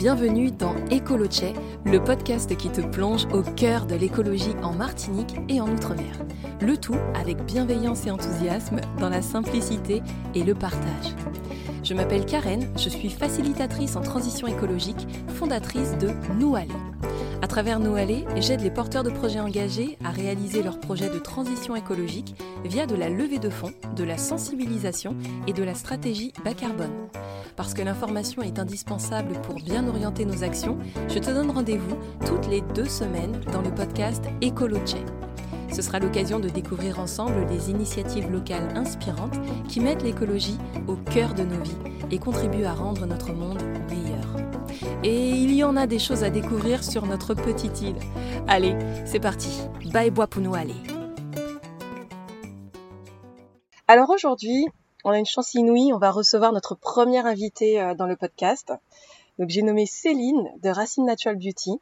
Bienvenue 0.00 0.50
dans 0.50 0.74
Ecoloche, 0.90 1.52
le 1.84 2.02
podcast 2.02 2.56
qui 2.56 2.70
te 2.70 2.80
plonge 2.80 3.26
au 3.34 3.42
cœur 3.42 3.84
de 3.84 3.94
l'écologie 3.94 4.54
en 4.62 4.72
Martinique 4.72 5.36
et 5.50 5.60
en 5.60 5.68
Outre-mer. 5.68 6.24
Le 6.62 6.78
tout 6.78 6.96
avec 7.14 7.44
bienveillance 7.44 8.06
et 8.06 8.10
enthousiasme 8.10 8.80
dans 8.98 9.10
la 9.10 9.20
simplicité 9.20 10.02
et 10.34 10.42
le 10.42 10.54
partage. 10.54 11.14
Je 11.84 11.92
m'appelle 11.92 12.24
Karen, 12.24 12.66
je 12.78 12.88
suis 12.88 13.10
facilitatrice 13.10 13.94
en 13.94 14.00
transition 14.00 14.46
écologique, 14.46 15.06
fondatrice 15.34 15.98
de 15.98 16.08
Nous 16.38 16.56
Aller. 16.56 16.89
À 17.42 17.46
travers 17.46 17.80
Nous 17.80 17.94
Aller, 17.94 18.26
j'aide 18.36 18.60
les 18.60 18.70
porteurs 18.70 19.02
de 19.02 19.08
projets 19.08 19.40
engagés 19.40 19.96
à 20.04 20.10
réaliser 20.10 20.62
leurs 20.62 20.78
projets 20.78 21.08
de 21.08 21.18
transition 21.18 21.74
écologique 21.74 22.34
via 22.66 22.84
de 22.84 22.94
la 22.94 23.08
levée 23.08 23.38
de 23.38 23.48
fonds, 23.48 23.72
de 23.96 24.04
la 24.04 24.18
sensibilisation 24.18 25.16
et 25.46 25.54
de 25.54 25.62
la 25.62 25.74
stratégie 25.74 26.34
bas 26.44 26.52
carbone. 26.52 27.08
Parce 27.56 27.72
que 27.72 27.80
l'information 27.80 28.42
est 28.42 28.58
indispensable 28.58 29.40
pour 29.40 29.54
bien 29.54 29.88
orienter 29.88 30.26
nos 30.26 30.44
actions, 30.44 30.76
je 31.08 31.18
te 31.18 31.30
donne 31.30 31.50
rendez-vous 31.50 31.96
toutes 32.26 32.46
les 32.46 32.60
deux 32.60 32.88
semaines 32.88 33.40
dans 33.52 33.62
le 33.62 33.74
podcast 33.74 34.22
Ecoloche. 34.44 34.96
Ce 35.72 35.80
sera 35.80 35.98
l'occasion 35.98 36.40
de 36.40 36.48
découvrir 36.50 37.00
ensemble 37.00 37.46
les 37.48 37.70
initiatives 37.70 38.30
locales 38.30 38.76
inspirantes 38.76 39.40
qui 39.66 39.80
mettent 39.80 40.02
l'écologie 40.02 40.58
au 40.88 40.96
cœur 40.96 41.32
de 41.32 41.44
nos 41.44 41.62
vies 41.62 41.78
et 42.10 42.18
contribuent 42.18 42.64
à 42.64 42.74
rendre 42.74 43.06
notre 43.06 43.32
monde. 43.32 43.62
Et 45.02 45.30
il 45.30 45.54
y 45.54 45.64
en 45.64 45.76
a 45.76 45.86
des 45.86 45.98
choses 45.98 46.24
à 46.24 46.30
découvrir 46.30 46.84
sur 46.84 47.06
notre 47.06 47.32
petite 47.34 47.80
île. 47.80 47.96
Allez, 48.46 48.76
c'est 49.06 49.20
parti. 49.20 49.48
Bye 49.92 50.10
bois 50.10 50.26
pour 50.26 50.42
nous 50.42 50.54
aller. 50.54 50.74
Alors 53.88 54.10
aujourd'hui, 54.10 54.66
on 55.04 55.10
a 55.10 55.18
une 55.18 55.26
chance 55.26 55.54
inouïe, 55.54 55.92
on 55.94 55.98
va 55.98 56.10
recevoir 56.10 56.52
notre 56.52 56.74
première 56.74 57.24
invitée 57.24 57.80
euh, 57.80 57.94
dans 57.94 58.06
le 58.06 58.14
podcast. 58.14 58.72
Donc 59.40 59.48
j'ai 59.48 59.62
nommé 59.62 59.86
Céline 59.86 60.50
de 60.62 60.68
Racine 60.68 61.06
Natural 61.06 61.34
Beauty. 61.34 61.80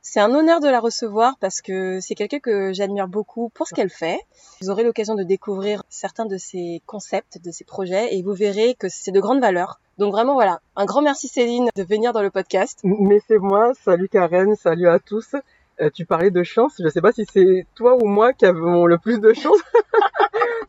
C'est 0.00 0.20
un 0.20 0.32
honneur 0.32 0.60
de 0.60 0.68
la 0.68 0.78
recevoir 0.78 1.36
parce 1.40 1.60
que 1.60 1.98
c'est 2.00 2.14
quelqu'un 2.14 2.38
que 2.38 2.72
j'admire 2.72 3.08
beaucoup 3.08 3.48
pour 3.48 3.66
ce 3.66 3.74
qu'elle 3.74 3.90
fait. 3.90 4.20
Vous 4.62 4.70
aurez 4.70 4.84
l'occasion 4.84 5.16
de 5.16 5.24
découvrir 5.24 5.82
certains 5.88 6.24
de 6.24 6.36
ses 6.36 6.82
concepts, 6.86 7.42
de 7.44 7.50
ses 7.50 7.64
projets 7.64 8.14
et 8.14 8.22
vous 8.22 8.32
verrez 8.32 8.76
que 8.76 8.88
c'est 8.88 9.10
de 9.10 9.18
grande 9.18 9.40
valeur. 9.40 9.80
Donc 9.98 10.12
vraiment 10.12 10.34
voilà, 10.34 10.60
un 10.76 10.84
grand 10.84 11.02
merci 11.02 11.26
Céline 11.26 11.68
de 11.74 11.82
venir 11.82 12.12
dans 12.12 12.22
le 12.22 12.30
podcast. 12.30 12.78
Mais 12.84 13.20
c'est 13.26 13.38
moi, 13.38 13.72
salut 13.84 14.08
Karen, 14.08 14.54
salut 14.54 14.88
à 14.88 15.00
tous. 15.00 15.34
Euh, 15.80 15.90
tu 15.92 16.06
parlais 16.06 16.30
de 16.30 16.44
chance, 16.44 16.74
je 16.78 16.88
sais 16.88 17.00
pas 17.00 17.10
si 17.10 17.24
c'est 17.32 17.66
toi 17.74 17.96
ou 18.00 18.06
moi 18.06 18.32
qui 18.34 18.46
avons 18.46 18.86
le 18.86 18.98
plus 18.98 19.18
de 19.18 19.32
chance. 19.32 19.58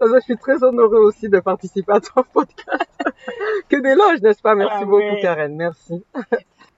je 0.02 0.20
suis 0.22 0.38
très 0.38 0.64
honorée 0.64 0.98
aussi 0.98 1.30
de 1.30 1.40
participer 1.40 1.94
à 1.94 2.00
ton 2.00 2.24
podcast. 2.34 2.90
que 3.70 3.78
d'éloges, 3.78 4.22
n'est-ce 4.22 4.42
pas? 4.42 4.56
Merci 4.56 4.76
Ah 4.80 4.86
beaucoup 4.86 4.98
ouais. 4.98 5.20
Karen, 5.22 5.56
merci. 5.56 6.04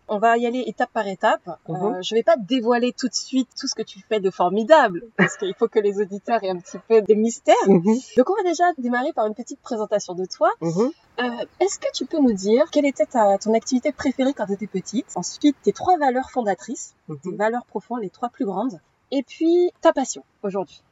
On 0.09 0.19
va 0.19 0.38
y 0.38 0.45
aller 0.45 0.63
étape 0.67 0.91
par 0.91 1.07
étape. 1.07 1.41
Mhm. 1.67 1.75
Euh, 1.95 2.01
je 2.01 2.13
vais 2.13 2.23
pas 2.23 2.35
te 2.35 2.41
dévoiler 2.41 2.91
tout 2.91 3.07
de 3.07 3.13
suite 3.13 3.47
tout 3.59 3.67
ce 3.67 3.73
que 3.73 3.81
tu 3.81 3.99
fais 4.09 4.19
de 4.19 4.29
formidable 4.29 5.03
parce 5.17 5.38
qu'il 5.38 5.53
faut 5.57 5.69
que 5.69 5.79
les 5.79 6.01
auditeurs 6.01 6.44
aient 6.44 6.49
un 6.49 6.57
petit 6.59 6.77
peu 6.89 7.01
des 7.01 7.16
mystères. 7.16 7.55
Mhm, 7.67 7.81
Donc 8.17 8.29
on 8.29 8.35
va 8.35 8.44
déjà 8.47 8.66
démarrer 8.77 9.13
par 9.13 9.25
une 9.25 9.33
petite 9.33 9.61
présentation 9.61 10.13
de 10.13 10.25
toi. 10.25 10.49
mhm. 10.61 10.91
Euh, 11.21 11.45
Est-ce 11.61 11.79
que 11.79 11.88
tu 11.94 12.05
peux 12.05 12.19
nous 12.19 12.33
dire 12.33 12.66
quelle 12.71 12.85
était 12.85 13.05
ta, 13.05 13.38
ton 13.38 13.53
activité 13.53 13.91
préférée 13.94 14.33
quand 14.33 14.45
tu 14.47 14.53
étais 14.53 14.67
petite? 14.67 15.05
Ensuite, 15.16 15.55
tes 15.63 15.71
trois 15.71 15.97
valeurs 15.97 16.29
fondatrices, 16.31 16.95
tes 17.07 17.29
Mhm. 17.29 17.38
valeurs 17.38 17.66
profondes, 17.66 18.01
les 18.01 18.09
trois 18.09 18.29
plus 18.29 18.45
grandes. 18.45 18.79
Et 19.11 19.23
puis, 19.23 19.71
ta 19.81 19.94
passion 19.94 20.23
aujourd'hui. 20.44 20.83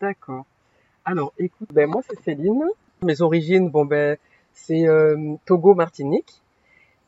D'accord. 0.00 0.44
Alors, 1.04 1.32
écoute, 1.38 1.68
ben 1.72 1.88
moi 1.88 2.02
c'est 2.08 2.18
Céline. 2.22 2.64
Mes 3.02 3.20
origines, 3.20 3.70
bon 3.70 3.84
ben 3.84 4.16
c'est 4.52 4.86
euh, 4.88 5.34
Togo, 5.46 5.74
Martinique. 5.74 6.42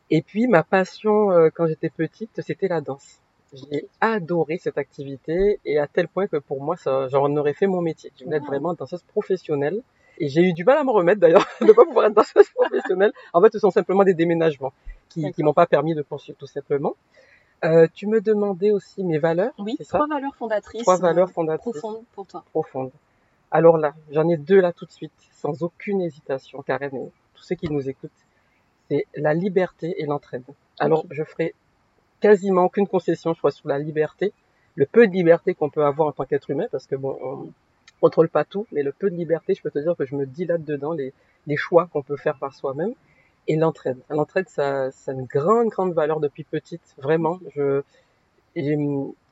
Et 0.09 0.21
puis 0.21 0.47
ma 0.47 0.63
passion 0.63 1.31
euh, 1.31 1.49
quand 1.53 1.67
j'étais 1.67 1.89
petite, 1.89 2.41
c'était 2.41 2.67
la 2.67 2.81
danse. 2.81 3.19
J'ai 3.53 3.87
adoré 4.01 4.57
cette 4.57 4.77
activité 4.77 5.59
et 5.65 5.79
à 5.79 5.87
tel 5.87 6.07
point 6.07 6.27
que 6.27 6.37
pour 6.37 6.61
moi, 6.61 6.75
ça, 6.75 7.07
j'en 7.07 7.33
aurais 7.37 7.53
fait 7.53 7.67
mon 7.67 7.81
métier. 7.81 8.11
Je 8.19 8.25
voulais 8.25 8.37
être 8.37 8.45
vraiment 8.45 8.73
danseuse 8.73 9.03
professionnelle. 9.03 9.81
Et 10.19 10.29
j'ai 10.29 10.41
eu 10.41 10.53
du 10.53 10.63
mal 10.63 10.77
à 10.79 10.83
m'en 10.83 10.93
remettre 10.93 11.21
d'ailleurs 11.21 11.45
de 11.61 11.71
pas 11.71 11.85
pouvoir 11.85 12.07
être 12.07 12.13
danseuse 12.15 12.49
professionnelle. 12.49 13.13
En 13.33 13.41
fait, 13.41 13.53
ce 13.53 13.59
sont 13.59 13.71
simplement 13.71 14.03
des 14.03 14.15
déménagements 14.15 14.73
qui, 15.09 15.31
qui 15.31 15.43
m'ont 15.43 15.53
pas 15.53 15.67
permis 15.67 15.93
de 15.95 16.01
poursuivre 16.01 16.37
tout 16.37 16.47
simplement. 16.47 16.95
Euh, 17.63 17.87
tu 17.93 18.07
me 18.07 18.19
demandais 18.21 18.71
aussi 18.71 19.03
mes 19.03 19.17
valeurs, 19.17 19.53
Oui, 19.57 19.77
trois 19.87 20.07
valeurs 20.07 20.35
fondatrices. 20.35 20.81
Trois 20.81 20.97
valeurs 20.97 21.29
euh, 21.29 21.31
fondatrices 21.31 21.79
profondes 21.79 22.03
pour 22.13 22.27
toi. 22.27 22.43
profonde. 22.51 22.91
Alors 23.51 23.77
là, 23.77 23.93
j'en 24.11 24.27
ai 24.27 24.37
deux 24.37 24.59
là 24.59 24.73
tout 24.73 24.85
de 24.85 24.91
suite, 24.91 25.13
sans 25.31 25.63
aucune 25.63 26.01
hésitation, 26.01 26.61
Karen 26.61 26.95
et 26.95 27.11
tous 27.33 27.43
ceux 27.43 27.55
qui 27.55 27.69
nous 27.69 27.87
écoutent. 27.87 28.11
C'est 28.89 29.05
la 29.15 29.33
liberté 29.33 29.95
et 29.97 30.05
l'entraide. 30.05 30.43
Alors, 30.79 31.05
je 31.11 31.23
ferai 31.23 31.53
quasiment 32.19 32.65
aucune 32.65 32.87
concession, 32.87 33.33
je 33.33 33.39
crois, 33.39 33.51
sur 33.51 33.67
la 33.67 33.79
liberté, 33.79 34.33
le 34.75 34.85
peu 34.85 35.07
de 35.07 35.13
liberté 35.13 35.53
qu'on 35.53 35.69
peut 35.69 35.85
avoir 35.85 36.07
en 36.07 36.11
tant 36.11 36.25
qu'être 36.25 36.49
humain, 36.49 36.67
parce 36.71 36.87
que 36.87 36.95
bon, 36.95 37.17
on 37.21 37.49
contrôle 37.99 38.29
pas 38.29 38.45
tout, 38.45 38.67
mais 38.71 38.83
le 38.83 38.91
peu 38.91 39.09
de 39.09 39.15
liberté, 39.15 39.55
je 39.55 39.61
peux 39.61 39.71
te 39.71 39.79
dire 39.79 39.95
que 39.97 40.05
je 40.05 40.15
me 40.15 40.25
dilate 40.25 40.63
dedans 40.63 40.93
les, 40.93 41.13
les 41.47 41.57
choix 41.57 41.87
qu'on 41.91 42.03
peut 42.03 42.17
faire 42.17 42.37
par 42.37 42.53
soi-même. 42.53 42.93
Et 43.49 43.55
l'entraide. 43.55 43.97
L'entraide, 44.09 44.49
ça, 44.49 44.91
ça 44.91 45.11
a 45.11 45.13
une 45.13 45.23
grande, 45.23 45.69
grande 45.69 45.93
valeur 45.93 46.19
depuis 46.19 46.43
petite, 46.43 46.81
vraiment. 46.97 47.39
Je, 47.55 47.81
et, 48.55 48.75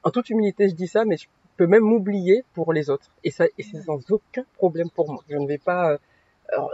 en 0.03 0.12
toute 0.12 0.30
humilité, 0.30 0.70
je 0.70 0.76
dis 0.76 0.88
ça, 0.88 1.03
mais 1.03 1.18
je 1.18 1.28
peux 1.57 1.67
même 1.67 1.83
m'oublier 1.83 2.43
pour 2.53 2.73
les 2.73 2.89
autres. 2.89 3.09
Et 3.23 3.31
ça, 3.31 3.45
et 3.57 3.63
c'est 3.63 3.81
sans 3.81 3.99
aucun 4.11 4.43
problème 4.55 4.89
pour 4.89 5.11
moi. 5.11 5.23
Je 5.29 5.38
ne 5.38 5.47
vais 5.47 5.57
pas 5.57 5.91
euh, 5.91 5.97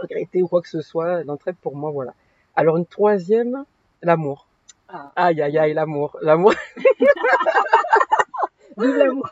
regretter 0.02 0.42
ou 0.42 0.48
quoi 0.48 0.62
que 0.62 0.68
ce 0.68 0.80
soit. 0.82 1.22
L'entraide 1.24 1.56
pour 1.60 1.76
moi, 1.76 1.90
voilà. 1.90 2.12
Alors 2.56 2.76
une 2.76 2.86
troisième, 2.86 3.64
l'amour. 4.02 4.46
Ah. 4.88 5.10
Aïe, 5.16 5.40
aïe, 5.40 5.58
aïe, 5.58 5.72
l'amour. 5.74 6.16
L'amour. 6.20 6.52
Vive 8.76 8.96
l'amour. 8.96 9.28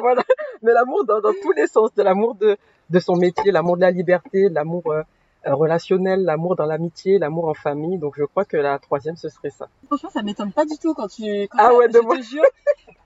Voilà. 0.00 0.22
Mais 0.62 0.72
l'amour 0.72 1.04
dans, 1.04 1.20
dans 1.20 1.32
tous 1.42 1.52
les 1.52 1.66
sens, 1.66 1.94
de 1.94 2.02
l'amour 2.02 2.34
de, 2.34 2.56
de 2.90 2.98
son 2.98 3.16
métier, 3.16 3.52
l'amour 3.52 3.76
de 3.76 3.82
la 3.82 3.90
liberté, 3.90 4.48
l'amour 4.48 4.82
euh, 4.88 5.02
euh, 5.46 5.54
relationnel, 5.54 6.24
l'amour 6.24 6.56
dans 6.56 6.66
l'amitié, 6.66 7.18
l'amour 7.18 7.48
en 7.48 7.54
famille. 7.54 7.98
Donc 7.98 8.14
je 8.16 8.24
crois 8.24 8.44
que 8.44 8.56
la 8.56 8.78
troisième, 8.78 9.16
ce 9.16 9.28
serait 9.28 9.50
ça. 9.50 9.68
Franchement, 9.86 10.10
ça 10.10 10.22
m'étonne 10.22 10.52
pas 10.52 10.64
du 10.64 10.78
tout 10.78 10.94
quand 10.94 11.08
tu. 11.08 11.46
Quand 11.48 11.58
Ah 11.58 11.74
ouais, 11.74 11.88
de 11.88 12.00
moi. 12.00 12.16
te 12.16 12.22
jure. 12.22 12.44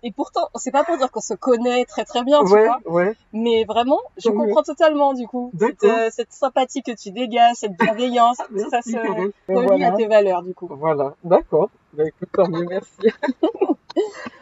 Et 0.03 0.13
pourtant, 0.13 0.49
c'est 0.57 0.71
pas 0.71 0.85
pour 0.85 0.97
dire 0.97 1.11
qu'on 1.11 1.21
se 1.21 1.35
connaît 1.35 1.85
très 1.85 2.05
très 2.05 2.23
bien, 2.23 2.45
tu 2.45 2.53
ouais, 2.53 2.65
vois. 2.67 2.79
ouais. 2.87 3.17
Mais 3.33 3.65
vraiment, 3.65 4.01
je 4.17 4.29
Oui. 4.31 4.37
comprends 4.37 4.63
totalement 4.63 5.13
du 5.13 5.27
coup. 5.27 5.53
Cette, 5.59 5.83
euh, 5.85 6.09
cette 6.13 6.33
sympathie 6.33 6.83
que 6.83 6.93
tu 6.93 7.11
dégages, 7.11 7.57
cette 7.57 7.77
bienveillance, 7.77 8.37
ça 8.71 8.81
se 8.83 8.97
relie 8.97 9.33
Voilà. 9.49 9.87
à 9.89 9.97
tes 9.97 10.07
valeurs 10.07 10.43
du 10.43 10.55
coup. 10.55 10.69
Voilà, 10.71 11.15
d'accord. 11.25 11.71
Bah 11.93 12.05
écoute, 12.07 12.29
tant 12.33 12.49
mieux, 12.49 12.65
merci. 12.67 12.93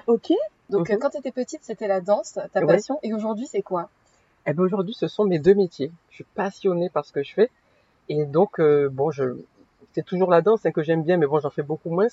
Ok. 0.07 0.33
Donc 0.71 0.91
Mhm. 0.91 0.99
quand 0.99 1.11
tu 1.11 1.19
étais 1.19 1.33
petite, 1.33 1.61
c'était 1.65 1.89
la 1.89 2.01
danse, 2.01 2.39
ta 2.53 2.61
Ouais. 2.61 2.67
passion. 2.67 2.99
Et 3.03 3.13
aujourd'hui, 3.15 3.47
c'est 3.47 3.63
quoi? 3.63 3.89
Eh 4.47 4.53
ben 4.53 4.63
aujourd'hui, 4.63 4.95
ce 4.95 5.09
sont 5.09 5.25
mes 5.25 5.39
deux 5.39 5.55
métiers. 5.55 5.91
Je 6.11 6.17
suis 6.17 6.25
passionnée 6.25 6.91
par 6.91 7.05
ce 7.05 7.13
que 7.13 7.23
je 7.23 7.33
fais. 7.35 7.51
Et 8.09 8.25
donc, 8.25 8.61
euh, 8.61 8.89
bon, 8.89 9.11
je, 9.11 9.25
c'est 9.95 10.05
toujours 10.05 10.31
la 10.31 10.43
danse 10.43 10.65
hein, 10.65 10.71
que 10.71 10.83
j'aime 10.83 11.03
bien, 11.03 11.17
mais 11.17 11.27
bon, 11.27 11.41
j'en 11.41 11.51
fais 11.51 11.63
beaucoup 11.63 11.91
moins. 11.91 12.07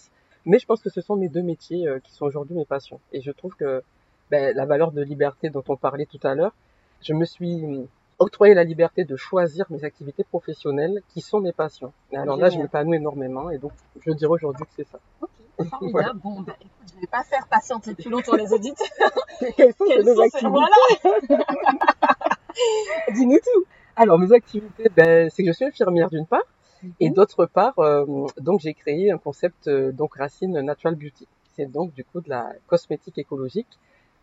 Mais 0.45 0.59
je 0.59 0.65
pense 0.65 0.81
que 0.81 0.89
ce 0.89 1.01
sont 1.01 1.15
mes 1.15 1.29
deux 1.29 1.41
métiers 1.41 1.87
euh, 1.87 1.99
qui 1.99 2.11
sont 2.11 2.25
aujourd'hui 2.25 2.55
mes 2.55 2.65
passions. 2.65 2.99
Et 3.11 3.21
je 3.21 3.31
trouve 3.31 3.55
que 3.55 3.83
ben, 4.31 4.55
la 4.55 4.65
valeur 4.65 4.91
de 4.91 5.01
liberté 5.01 5.49
dont 5.49 5.63
on 5.67 5.77
parlait 5.77 6.05
tout 6.05 6.19
à 6.23 6.35
l'heure, 6.35 6.53
je 7.01 7.13
me 7.13 7.25
suis 7.25 7.87
octroyé 8.19 8.53
la 8.53 8.63
liberté 8.63 9.05
de 9.05 9.15
choisir 9.15 9.65
mes 9.69 9.83
activités 9.83 10.23
professionnelles 10.23 11.01
qui 11.09 11.21
sont 11.21 11.39
mes 11.39 11.51
passions. 11.51 11.93
Et 12.11 12.17
alors 12.17 12.37
là, 12.37 12.49
je 12.49 12.57
m'épanouis 12.57 12.97
énormément. 12.97 13.49
Et 13.49 13.57
donc, 13.57 13.71
je 14.05 14.11
dirais 14.11 14.31
aujourd'hui 14.31 14.65
que 14.65 14.71
c'est 14.75 14.87
ça. 14.87 14.99
Ok, 15.21 15.29
formidable. 15.69 15.91
Voilà. 15.91 16.13
Bon, 16.13 16.41
bah, 16.41 16.55
écoute, 16.59 16.93
je 16.95 17.01
vais 17.01 17.07
pas 17.07 17.23
faire 17.23 17.47
patienter 17.47 17.95
plus 17.95 18.09
longtemps 18.09 18.35
les 18.35 18.53
auditeurs. 18.53 18.87
Quelles 19.57 19.73
sont 19.73 19.85
Quelles 19.87 20.09
activités? 20.09 20.47
Voilà. 20.47 20.75
Dis-nous 23.13 23.39
tout. 23.39 23.65
Alors 23.95 24.17
mes 24.17 24.33
activités, 24.33 24.89
ben, 24.95 25.29
c'est 25.29 25.43
que 25.43 25.51
je 25.51 25.53
suis 25.53 25.65
infirmière 25.65 26.09
d'une 26.09 26.25
part, 26.25 26.41
et 26.99 27.09
Mhm. 27.09 27.15
d'autre 27.15 27.45
part, 27.45 27.77
euh, 27.79 28.05
donc 28.39 28.59
j'ai 28.61 28.73
créé 28.73 29.11
un 29.11 29.17
concept 29.17 29.67
euh, 29.67 29.91
donc 29.91 30.15
Racine 30.15 30.59
Natural 30.61 30.95
Beauty. 30.95 31.27
C'est 31.55 31.71
donc 31.71 31.93
du 31.93 32.03
coup 32.03 32.21
de 32.21 32.29
la 32.29 32.49
cosmétique 32.67 33.17
écologique 33.17 33.67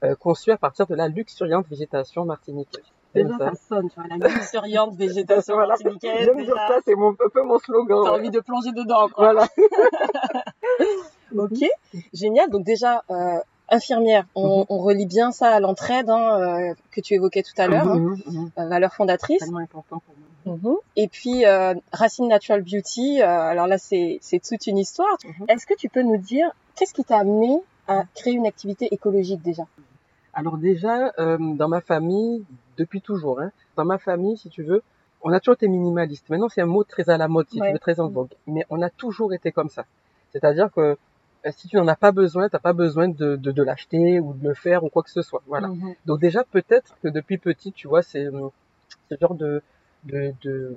euh, 0.02 0.14
conçue 0.14 0.50
à 0.50 0.56
partir 0.56 0.86
de 0.86 0.94
la 0.94 1.08
luxuriante 1.08 1.66
végétation 1.68 2.24
martiniquaise. 2.24 2.84
Déjà, 3.14 3.36
ça 3.38 3.50
ça. 3.50 3.54
sonne, 3.68 3.90
tu 3.90 4.00
vois, 4.00 4.08
la 4.08 4.28
luxuriante 4.28 4.94
végétation 4.96 5.54
Voilà. 5.54 5.68
martiniquaise. 5.70 6.24
J'aime 6.24 6.44
dire 6.44 6.54
ça, 6.54 6.78
c'est 6.84 6.94
mon, 6.94 7.10
un 7.10 7.28
peu 7.32 7.42
mon 7.42 7.58
slogan. 7.58 7.98
T'as 8.04 8.12
ouais. 8.12 8.18
envie 8.18 8.30
de 8.30 8.40
plonger 8.40 8.72
dedans, 8.72 9.08
quoi. 9.08 9.32
Voilà. 9.32 9.48
Ok, 11.36 11.64
génial. 12.12 12.50
Donc 12.50 12.64
déjà, 12.64 13.04
euh, 13.10 13.38
infirmière, 13.70 14.24
on, 14.34 14.60
Mhm. 14.60 14.64
on 14.68 14.78
relie 14.78 15.06
bien 15.06 15.30
ça 15.32 15.50
à 15.54 15.60
l'entraide 15.60 16.10
hein, 16.10 16.40
euh, 16.40 16.74
que 16.90 17.00
tu 17.00 17.14
évoquais 17.14 17.42
tout 17.42 17.54
à 17.58 17.66
l'heure, 17.68 17.86
hein, 17.88 17.96
Mhm, 17.96 18.16
mhm. 18.26 18.50
euh, 18.58 18.66
valeur 18.68 18.92
fondatrice. 18.94 19.38
Tellement 19.40 19.58
important 19.58 20.02
pour 20.04 20.14
moi. 20.16 20.56
Mhm. 20.56 20.76
Et 20.96 21.08
puis 21.08 21.44
euh, 21.46 21.74
Racine 21.92 22.28
Natural 22.28 22.62
Beauty. 22.62 23.22
euh, 23.22 23.26
alors 23.26 23.66
là, 23.66 23.78
c'est 23.78 24.18
c'est 24.22 24.40
toute 24.42 24.66
une 24.66 24.78
histoire. 24.78 25.16
Mhm. 25.24 25.46
Est-ce 25.48 25.66
que 25.66 25.74
tu 25.74 25.88
peux 25.88 26.02
nous 26.02 26.16
dire 26.16 26.50
qu'est-ce 26.76 26.94
qui 26.94 27.04
t'a 27.04 27.18
amené 27.18 27.60
à 27.86 28.04
créer 28.14 28.34
une 28.34 28.46
activité 28.46 28.88
écologique 28.92 29.42
déjà? 29.42 29.64
Alors 30.32 30.56
déjà, 30.58 31.12
euh, 31.18 31.36
dans 31.40 31.68
ma 31.68 31.80
famille, 31.80 32.44
depuis 32.76 33.00
toujours, 33.00 33.40
hein, 33.40 33.50
dans 33.76 33.84
ma 33.84 33.98
famille, 33.98 34.36
si 34.38 34.48
tu 34.48 34.62
veux, 34.62 34.82
on 35.22 35.32
a 35.32 35.40
toujours 35.40 35.54
été 35.54 35.68
minimaliste. 35.68 36.28
Maintenant, 36.30 36.48
c'est 36.48 36.62
un 36.62 36.66
mot 36.66 36.84
très 36.84 37.10
à 37.10 37.18
la 37.18 37.28
mode, 37.28 37.46
si 37.50 37.60
Ouais. 37.60 37.66
tu 37.68 37.72
veux, 37.74 37.78
très 37.78 38.00
en 38.00 38.08
vogue. 38.08 38.30
Mais 38.46 38.64
on 38.70 38.80
a 38.80 38.88
toujours 38.90 39.34
été 39.34 39.52
comme 39.52 39.68
ça. 39.68 39.84
C'est-à-dire 40.32 40.70
que 40.74 40.96
si 41.52 41.68
tu 41.68 41.76
n'en 41.76 41.88
as 41.88 41.96
pas 41.96 42.12
besoin, 42.12 42.48
t'as 42.48 42.58
pas 42.58 42.72
besoin 42.72 43.08
de, 43.08 43.36
de, 43.36 43.50
de 43.52 43.62
l'acheter 43.62 44.20
ou 44.20 44.34
de 44.34 44.48
le 44.48 44.54
faire 44.54 44.84
ou 44.84 44.88
quoi 44.90 45.02
que 45.02 45.10
ce 45.10 45.22
soit. 45.22 45.42
Voilà. 45.46 45.68
Mhm. 45.68 45.94
Donc 46.06 46.20
déjà 46.20 46.44
peut-être 46.44 46.96
que 47.02 47.08
depuis 47.08 47.38
petit, 47.38 47.72
tu 47.72 47.88
vois, 47.88 48.02
c'est 48.02 48.26
euh, 48.26 48.48
ce 49.10 49.16
genre 49.20 49.34
de 49.34 49.62
de, 50.04 50.32
de 50.42 50.74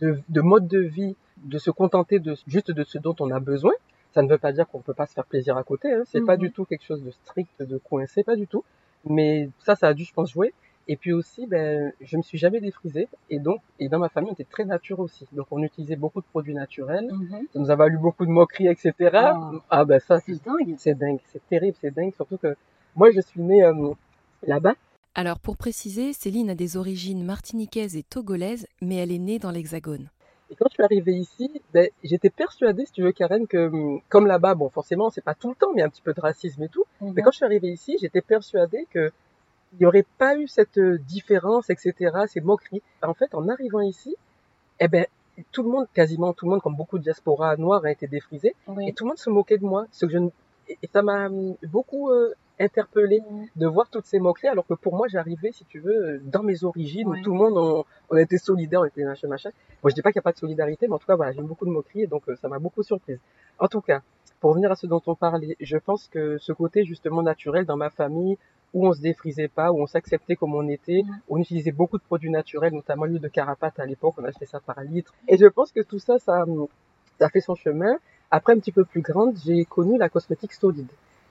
de 0.00 0.20
de 0.28 0.40
mode 0.40 0.66
de 0.68 0.80
vie, 0.80 1.16
de 1.38 1.58
se 1.58 1.70
contenter 1.70 2.18
de 2.18 2.34
juste 2.46 2.70
de 2.70 2.84
ce 2.84 2.98
dont 2.98 3.14
on 3.20 3.30
a 3.30 3.40
besoin. 3.40 3.72
Ça 4.12 4.22
ne 4.22 4.28
veut 4.28 4.38
pas 4.38 4.52
dire 4.52 4.66
qu'on 4.68 4.80
peut 4.80 4.94
pas 4.94 5.06
se 5.06 5.12
faire 5.14 5.24
plaisir 5.26 5.56
à 5.56 5.62
côté. 5.62 5.92
Hein. 5.92 6.02
C'est 6.06 6.24
pas 6.24 6.34
Mhm. 6.36 6.40
du 6.40 6.50
tout 6.52 6.64
quelque 6.64 6.84
chose 6.84 7.02
de 7.04 7.10
strict, 7.12 7.62
de 7.62 7.78
coincé, 7.78 8.24
pas 8.24 8.34
du 8.36 8.46
tout. 8.48 8.64
Mais 9.04 9.48
ça, 9.60 9.76
ça 9.76 9.88
a 9.88 9.94
dû, 9.94 10.04
je 10.04 10.12
pense, 10.12 10.30
jouer. 10.32 10.52
Et 10.88 10.96
puis 10.96 11.12
aussi, 11.12 11.46
ben, 11.46 11.92
je 12.00 12.16
me 12.16 12.22
suis 12.22 12.38
jamais 12.38 12.60
défrisée. 12.60 13.08
Et 13.28 13.38
donc, 13.38 13.60
et 13.78 13.88
dans 13.88 13.98
ma 13.98 14.08
famille, 14.08 14.30
on 14.30 14.34
était 14.34 14.44
très 14.44 14.64
nature 14.64 14.98
aussi. 15.00 15.26
Donc, 15.32 15.46
on 15.50 15.62
utilisait 15.62 15.96
beaucoup 15.96 16.20
de 16.20 16.26
produits 16.26 16.54
naturels. 16.54 17.08
Mhm. 17.12 17.46
Ça 17.52 17.58
nous 17.58 17.70
a 17.70 17.76
valu 17.76 17.98
beaucoup 17.98 18.26
de 18.26 18.30
moqueries, 18.30 18.68
etc. 18.68 18.92
Ah. 19.14 19.50
Ah, 19.70 19.84
ben 19.84 20.00
ça, 20.00 20.18
c'est 20.20 20.34
C'est 20.34 20.44
dingue. 20.44 20.74
c'est 20.78 20.94
dingue, 20.98 21.20
c'est 21.32 21.46
terrible, 21.48 21.76
c'est 21.80 21.94
dingue. 21.94 22.12
Surtout 22.14 22.38
que 22.38 22.56
moi, 22.96 23.10
je 23.10 23.20
suis 23.20 23.40
née 23.40 23.62
euh, 23.64 23.90
là-bas. 24.46 24.74
Alors 25.14 25.40
pour 25.40 25.56
préciser, 25.56 26.12
Céline 26.12 26.50
a 26.50 26.54
des 26.54 26.76
origines 26.76 27.24
martiniquaises 27.24 27.96
et 27.96 28.04
togolaises, 28.04 28.66
mais 28.80 28.96
elle 28.96 29.10
est 29.10 29.18
née 29.18 29.38
dans 29.40 29.50
l'Hexagone. 29.50 30.08
Et 30.50 30.54
quand 30.56 30.66
je 30.68 30.74
suis 30.74 30.82
arrivée 30.82 31.14
ici, 31.14 31.50
ben, 31.72 31.88
j'étais 32.02 32.30
persuadée, 32.30 32.86
si 32.86 32.92
tu 32.92 33.02
veux, 33.02 33.12
Karen, 33.12 33.46
que 33.46 33.68
hum, 33.68 34.00
comme 34.08 34.26
là-bas, 34.26 34.54
bon, 34.54 34.68
forcément, 34.68 35.10
c'est 35.10 35.20
pas 35.22 35.34
tout 35.34 35.48
le 35.48 35.54
temps, 35.54 35.72
mais 35.74 35.82
un 35.82 35.88
petit 35.88 36.02
peu 36.02 36.12
de 36.12 36.20
racisme 36.20 36.62
et 36.62 36.68
tout. 36.68 36.84
Mhm. 37.00 37.12
Mais 37.14 37.22
quand 37.22 37.30
je 37.30 37.36
suis 37.36 37.44
arrivée 37.44 37.68
ici, 37.70 37.96
j'étais 38.00 38.20
persuadée 38.20 38.86
que 38.90 39.12
il 39.72 39.78
n'y 39.80 39.86
aurait 39.86 40.06
pas 40.18 40.36
eu 40.36 40.48
cette 40.48 40.78
euh, 40.78 40.98
différence, 40.98 41.70
etc., 41.70 42.12
ces 42.28 42.40
moqueries. 42.40 42.82
En 43.02 43.14
fait, 43.14 43.34
en 43.34 43.48
arrivant 43.48 43.80
ici, 43.80 44.16
eh 44.80 44.88
ben, 44.88 45.06
tout 45.52 45.62
le 45.62 45.70
monde, 45.70 45.86
quasiment 45.94 46.32
tout 46.32 46.46
le 46.46 46.50
monde, 46.52 46.60
comme 46.60 46.76
beaucoup 46.76 46.98
de 46.98 47.04
diaspora 47.04 47.56
noirs, 47.56 47.84
a 47.84 47.90
été 47.90 48.06
défrisé. 48.06 48.48
Et 48.48 48.54
Oui. 48.68 48.92
tout 48.94 49.04
le 49.04 49.08
monde 49.10 49.18
se 49.18 49.30
moquait 49.30 49.58
de 49.58 49.64
moi. 49.64 49.86
Ce 49.92 50.06
que 50.06 50.12
je 50.12 50.18
ne- 50.18 50.30
Et 50.68 50.88
ça 50.92 51.02
m'a 51.02 51.26
hum, 51.26 51.56
beaucoup 51.64 52.10
euh, 52.10 52.32
interpellée 52.60 53.20
Mhm. 53.28 53.46
de 53.56 53.66
voir 53.66 53.88
toutes 53.90 54.06
ces 54.06 54.18
moqueries, 54.20 54.48
alors 54.48 54.66
que 54.66 54.74
pour 54.74 54.94
moi, 54.94 55.08
j'arrivais, 55.08 55.50
si 55.52 55.64
tu 55.64 55.80
veux, 55.80 55.96
euh, 56.14 56.20
dans 56.24 56.42
mes 56.42 56.62
origines, 56.64 57.08
où 57.08 57.16
tout 57.22 57.32
le 57.32 57.38
monde, 57.38 57.56
on, 57.56 57.84
on 58.10 58.16
était 58.16 58.38
solidaires, 58.38 58.82
on 58.82 58.84
était 58.84 59.04
machin, 59.04 59.28
machin. 59.28 59.50
Moi, 59.82 59.90
je 59.90 59.94
dis 59.94 60.02
pas 60.02 60.12
qu'il 60.12 60.18
n'y 60.18 60.22
a 60.24 60.28
pas 60.30 60.32
de 60.32 60.38
solidarité, 60.38 60.86
mais 60.86 60.94
en 60.94 60.98
tout 60.98 61.06
cas, 61.06 61.16
voilà, 61.16 61.32
j'ai 61.32 61.40
eu 61.40 61.44
beaucoup 61.44 61.64
de 61.66 61.70
moqueries, 61.70 62.02
et 62.02 62.06
donc 62.06 62.22
euh, 62.28 62.36
ça 62.36 62.48
m'a 62.48 62.58
beaucoup 62.58 62.82
surprise. 62.82 63.18
En 63.58 63.66
tout 63.68 63.80
cas, 63.80 64.02
pour 64.40 64.50
revenir 64.50 64.70
à 64.70 64.76
ce 64.76 64.86
dont 64.86 65.02
on 65.06 65.14
parlait, 65.14 65.56
je 65.60 65.76
pense 65.78 66.06
que 66.08 66.38
ce 66.38 66.52
côté 66.52 66.84
justement 66.84 67.22
naturel 67.22 67.64
dans 67.66 67.76
ma 67.76 67.90
famille, 67.90 68.38
où 68.72 68.86
on 68.86 68.92
se 68.92 69.00
défrisait 69.00 69.48
pas, 69.48 69.72
où 69.72 69.80
on 69.82 69.86
s'acceptait 69.86 70.36
comme 70.36 70.54
on 70.54 70.68
était, 70.68 71.02
Mhm. 71.04 71.18
on 71.28 71.38
utilisait 71.38 71.72
beaucoup 71.72 71.98
de 71.98 72.02
produits 72.02 72.30
naturels, 72.30 72.72
notamment 72.72 73.04
l'huile 73.04 73.20
de 73.20 73.28
carapate 73.28 73.78
à 73.80 73.86
l'époque, 73.86 74.14
on 74.18 74.24
achetait 74.24 74.46
ça 74.46 74.60
par 74.60 74.80
litre. 74.82 75.12
Et 75.28 75.36
je 75.36 75.46
pense 75.46 75.72
que 75.72 75.80
tout 75.80 75.98
ça, 75.98 76.18
ça, 76.18 76.44
ça 77.18 77.28
fait 77.28 77.40
son 77.40 77.54
chemin. 77.54 77.96
Après, 78.30 78.52
un 78.52 78.58
petit 78.58 78.72
peu 78.72 78.84
plus 78.84 79.00
grande, 79.00 79.36
j'ai 79.44 79.64
connu 79.64 79.98
la 79.98 80.08
cosmétique 80.08 80.52
solide. 80.52 80.88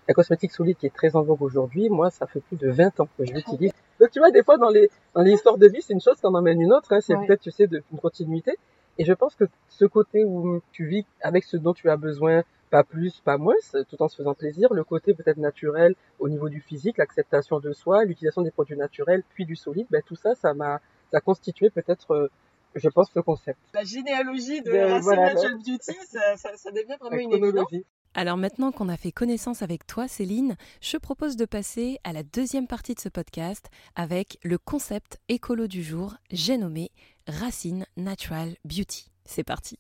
La 0.08 0.14
cosmétique 0.14 0.52
solide 0.52 0.76
qui 0.78 0.86
est 0.88 0.94
très 0.94 1.16
en 1.16 1.22
vogue 1.22 1.42
aujourd'hui, 1.42 1.90
moi, 1.90 2.10
ça 2.10 2.26
fait 2.28 2.42
plus 2.42 2.58
de 2.58 2.70
20 2.70 3.00
ans 3.00 3.08
que 3.18 3.26
je 3.26 3.32
l'utilise. 3.34 3.72
Donc, 4.00 4.10
tu 4.12 4.20
vois, 4.20 4.32
des 4.32 4.44
fois, 4.44 4.58
dans 4.58 4.70
les, 4.70 4.90
dans 5.14 5.22
les 5.22 5.32
histoires 5.34 5.58
de 5.58 5.68
vie, 5.68 5.82
c'est 5.82 5.94
une 5.94 6.02
chose 6.02 6.20
qui 6.20 6.26
en 6.26 6.34
emmène 6.34 6.60
une 6.60 6.74
autre, 6.74 6.92
hein, 6.94 7.00
c'est 7.00 7.16
Ouais. 7.16 7.26
peut-être, 7.28 7.42
tu 7.42 7.52
sais, 7.52 7.68
de, 7.68 7.84
une 7.92 8.00
continuité. 8.00 8.56
Et 8.98 9.06
je 9.06 9.14
pense 9.14 9.36
que 9.36 9.46
ce 9.70 9.86
côté 9.86 10.26
où 10.26 10.62
tu 10.74 10.86
vis 10.88 11.06
avec 11.22 11.44
ce 11.46 11.56
dont 11.58 11.74
tu 11.74 11.90
as 11.90 11.96
besoin, 11.96 12.44
pas 12.70 12.84
plus, 12.84 13.20
pas 13.22 13.38
moins, 13.38 13.56
tout 13.90 14.02
en 14.02 14.08
se 14.08 14.16
faisant 14.16 14.34
plaisir, 14.34 14.74
le 14.74 14.84
côté 14.84 15.14
peut-être 15.14 15.38
naturel 15.38 15.96
au 16.20 16.30
niveau 16.30 16.50
du 16.50 16.62
physique, 16.62 16.98
l'acceptation 16.98 17.60
de 17.60 17.74
soi, 17.74 18.06
l'utilisation 18.06 18.42
des 18.42 18.52
produits 18.52 18.78
naturels, 18.78 19.24
puis 19.34 19.46
du 19.46 19.56
solide, 19.56 19.88
ben, 19.90 20.02
tout 20.06 20.16
ça, 20.16 20.36
ça 20.36 20.54
m'a, 20.54 20.80
ça 21.12 21.18
a 21.18 21.22
constitué 21.22 21.70
peut-être, 21.70 22.12
euh, 22.12 22.28
je 22.76 22.88
pense, 22.90 23.14
le 23.16 23.22
concept. 23.24 23.60
La 23.74 23.84
généalogie 23.84 24.62
de 24.62 24.72
De- 24.72 24.78
Racine 24.78 25.02
voilà, 25.02 25.34
Natural 25.34 25.56
Beauty, 25.56 25.98
ça, 26.08 26.38
ça, 26.38 26.56
ça 26.56 26.72
devient 26.72 26.96
vraiment 27.00 27.16
La 27.16 27.22
une 27.24 27.34
évidence. 27.34 27.72
Alors 28.16 28.38
maintenant 28.38 28.72
qu'on 28.72 28.90
a 28.90 28.98
fait 28.98 29.12
connaissance 29.12 29.62
avec 29.62 29.86
toi, 29.86 30.08
Céline, 30.08 30.56
je 30.82 30.98
propose 30.98 31.36
de 31.36 31.46
passer 31.46 32.00
à 32.04 32.12
la 32.12 32.24
deuxième 32.24 32.66
partie 32.68 32.96
de 32.96 33.00
ce 33.00 33.10
podcast 33.10 33.70
avec 33.96 34.40
le 34.44 34.58
concept 34.58 35.20
écolo 35.30 35.68
du 35.68 35.84
jour, 35.84 36.16
j'ai 36.32 36.58
nommé 36.58 36.90
Racine 37.28 37.86
Natural 37.98 38.56
Beauty. 38.66 39.12
C'est 39.26 39.44
parti. 39.44 39.78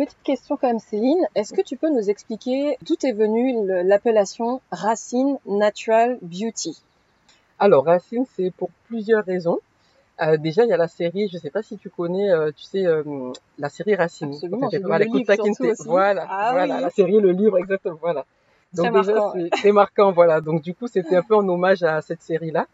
Petite 0.00 0.22
question 0.22 0.56
quand 0.56 0.68
même 0.68 0.78
Céline, 0.78 1.26
est-ce 1.34 1.52
que 1.52 1.60
tu 1.60 1.76
peux 1.76 1.90
nous 1.90 2.08
expliquer 2.08 2.78
d'où 2.80 2.94
est 3.06 3.12
venue 3.12 3.52
l'appellation 3.84 4.62
Racine 4.72 5.36
Natural 5.44 6.16
Beauty? 6.22 6.82
Alors, 7.58 7.84
Racine, 7.84 8.24
c'est 8.34 8.50
pour 8.50 8.70
plusieurs 8.86 9.22
raisons. 9.26 9.58
Euh, 10.22 10.38
déjà, 10.38 10.64
il 10.64 10.70
y 10.70 10.72
a 10.72 10.78
la 10.78 10.88
série, 10.88 11.28
je 11.30 11.36
sais 11.36 11.50
pas 11.50 11.62
si 11.62 11.76
tu 11.76 11.90
connais, 11.90 12.30
euh, 12.30 12.50
tu 12.50 12.62
sais, 12.62 12.86
euh, 12.86 13.02
la 13.58 13.68
série 13.68 13.94
Racine. 13.94 14.32
Absolument, 14.32 14.70
j'ai 14.70 14.78
voilà. 14.78 15.04
Voilà, 15.84 16.26
Ah 16.30 16.52
voilà, 16.52 16.76
oui. 16.76 16.80
la 16.80 16.88
série, 16.88 17.20
le 17.20 17.32
livre, 17.32 17.58
exactement, 17.58 17.98
voilà. 18.00 18.24
Donc 18.72 18.94
déjà, 18.94 19.12
marquant, 19.12 19.34
c'est 19.60 19.72
marquant, 19.72 20.12
voilà. 20.12 20.40
Donc 20.40 20.62
du 20.62 20.72
coup, 20.72 20.86
c'était 20.86 21.16
un 21.16 21.22
peu 21.22 21.34
en 21.34 21.46
hommage 21.46 21.82
à 21.82 22.00
cette 22.00 22.22
série-là. 22.22 22.66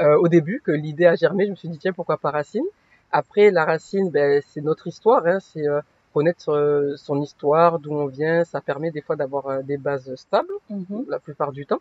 Au 0.00 0.26
début, 0.26 0.60
que 0.64 0.72
l'idée 0.72 1.06
a 1.06 1.14
germé, 1.14 1.46
je 1.46 1.52
me 1.52 1.56
suis 1.56 1.68
dit, 1.68 1.78
tiens, 1.78 1.92
pourquoi 1.92 2.16
pas 2.16 2.32
Racine? 2.32 2.66
Après, 3.12 3.52
la 3.52 3.64
Racine, 3.64 4.10
ben, 4.10 4.42
c'est 4.48 4.62
notre 4.62 4.88
histoire, 4.88 5.24
hein, 5.28 5.38
c'est 5.38 5.68
connaître 6.12 6.50
euh, 6.50 6.96
son 6.96 7.20
histoire, 7.20 7.78
d'où 7.78 7.92
on 7.94 8.06
vient, 8.06 8.44
ça 8.44 8.60
permet 8.60 8.90
des 8.90 9.00
fois 9.02 9.16
d'avoir 9.16 9.46
euh, 9.48 9.62
des 9.62 9.76
bases 9.78 10.14
stables 10.16 10.52
Mhm. 10.70 11.04
la 11.08 11.18
plupart 11.18 11.52
du 11.52 11.66
temps. 11.66 11.80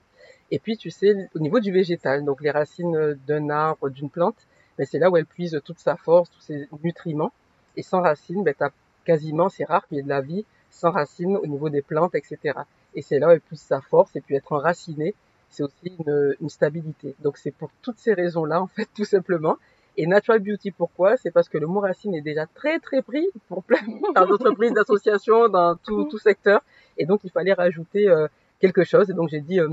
Et 0.51 0.59
puis, 0.59 0.77
tu 0.77 0.89
sais, 0.91 1.29
au 1.35 1.39
niveau 1.39 1.59
du 1.59 1.71
végétal, 1.71 2.23
donc 2.25 2.41
les 2.41 2.51
racines 2.51 2.95
euh, 2.95 3.15
d'un 3.27 3.49
arbre, 3.49 3.89
d'une 3.89 4.09
plante, 4.09 4.35
ben, 4.77 4.85
c'est 4.89 4.99
là 4.99 5.09
où 5.09 5.17
elle 5.17 5.25
puise 5.25 5.59
toute 5.65 5.79
sa 5.79 5.95
force, 5.95 6.29
tous 6.31 6.41
ses 6.41 6.67
nutriments. 6.83 7.31
Et 7.77 7.81
sans 7.83 8.01
racines, 8.01 8.43
ben, 8.43 8.53
t'as 8.57 8.69
quasiment, 9.05 9.49
c'est 9.49 9.63
rare 9.65 9.87
qu'il 9.87 9.97
y 9.97 9.99
ait 9.99 10.03
de 10.03 10.09
la 10.09 10.21
vie 10.21 10.45
sans 10.69 10.91
racines 10.91 11.37
au 11.37 11.47
niveau 11.47 11.69
des 11.69 11.81
plantes, 11.81 12.15
etc. 12.15 12.59
Et 12.95 13.01
c'est 13.01 13.19
là 13.19 13.27
où 13.27 13.31
elle 13.31 13.41
puise 13.41 13.61
sa 13.61 13.81
force, 13.81 14.15
et 14.15 14.21
puis 14.21 14.35
être 14.35 14.51
enraciné, 14.53 15.15
c'est 15.49 15.63
aussi 15.63 15.91
une, 15.99 16.35
une 16.41 16.49
stabilité. 16.49 17.15
Donc 17.21 17.37
c'est 17.37 17.51
pour 17.51 17.69
toutes 17.81 17.99
ces 17.99 18.13
raisons-là, 18.13 18.61
en 18.61 18.67
fait, 18.67 18.87
tout 18.95 19.05
simplement. 19.05 19.57
Et 19.97 20.07
Natural 20.07 20.39
Beauty, 20.39 20.71
pourquoi? 20.71 21.17
C'est 21.17 21.31
parce 21.31 21.49
que 21.49 21.57
le 21.57 21.67
mot 21.67 21.79
racine 21.81 22.15
est 22.15 22.21
déjà 22.21 22.45
très 22.45 22.79
très 22.79 23.01
pris 23.01 23.27
pour 23.49 23.63
plein 23.63 23.81
d'entreprises, 24.15 24.71
d'associations, 24.73 25.49
dans 25.49 25.75
tout, 25.75 26.05
tout 26.05 26.17
secteur. 26.17 26.61
Et 26.97 27.05
donc 27.05 27.21
il 27.23 27.29
fallait 27.31 27.53
rajouter 27.53 28.07
euh, 28.07 28.27
quelque 28.59 28.83
chose. 28.83 29.09
Et 29.09 29.13
donc 29.13 29.29
j'ai 29.29 29.41
dit 29.41 29.59
euh, 29.59 29.67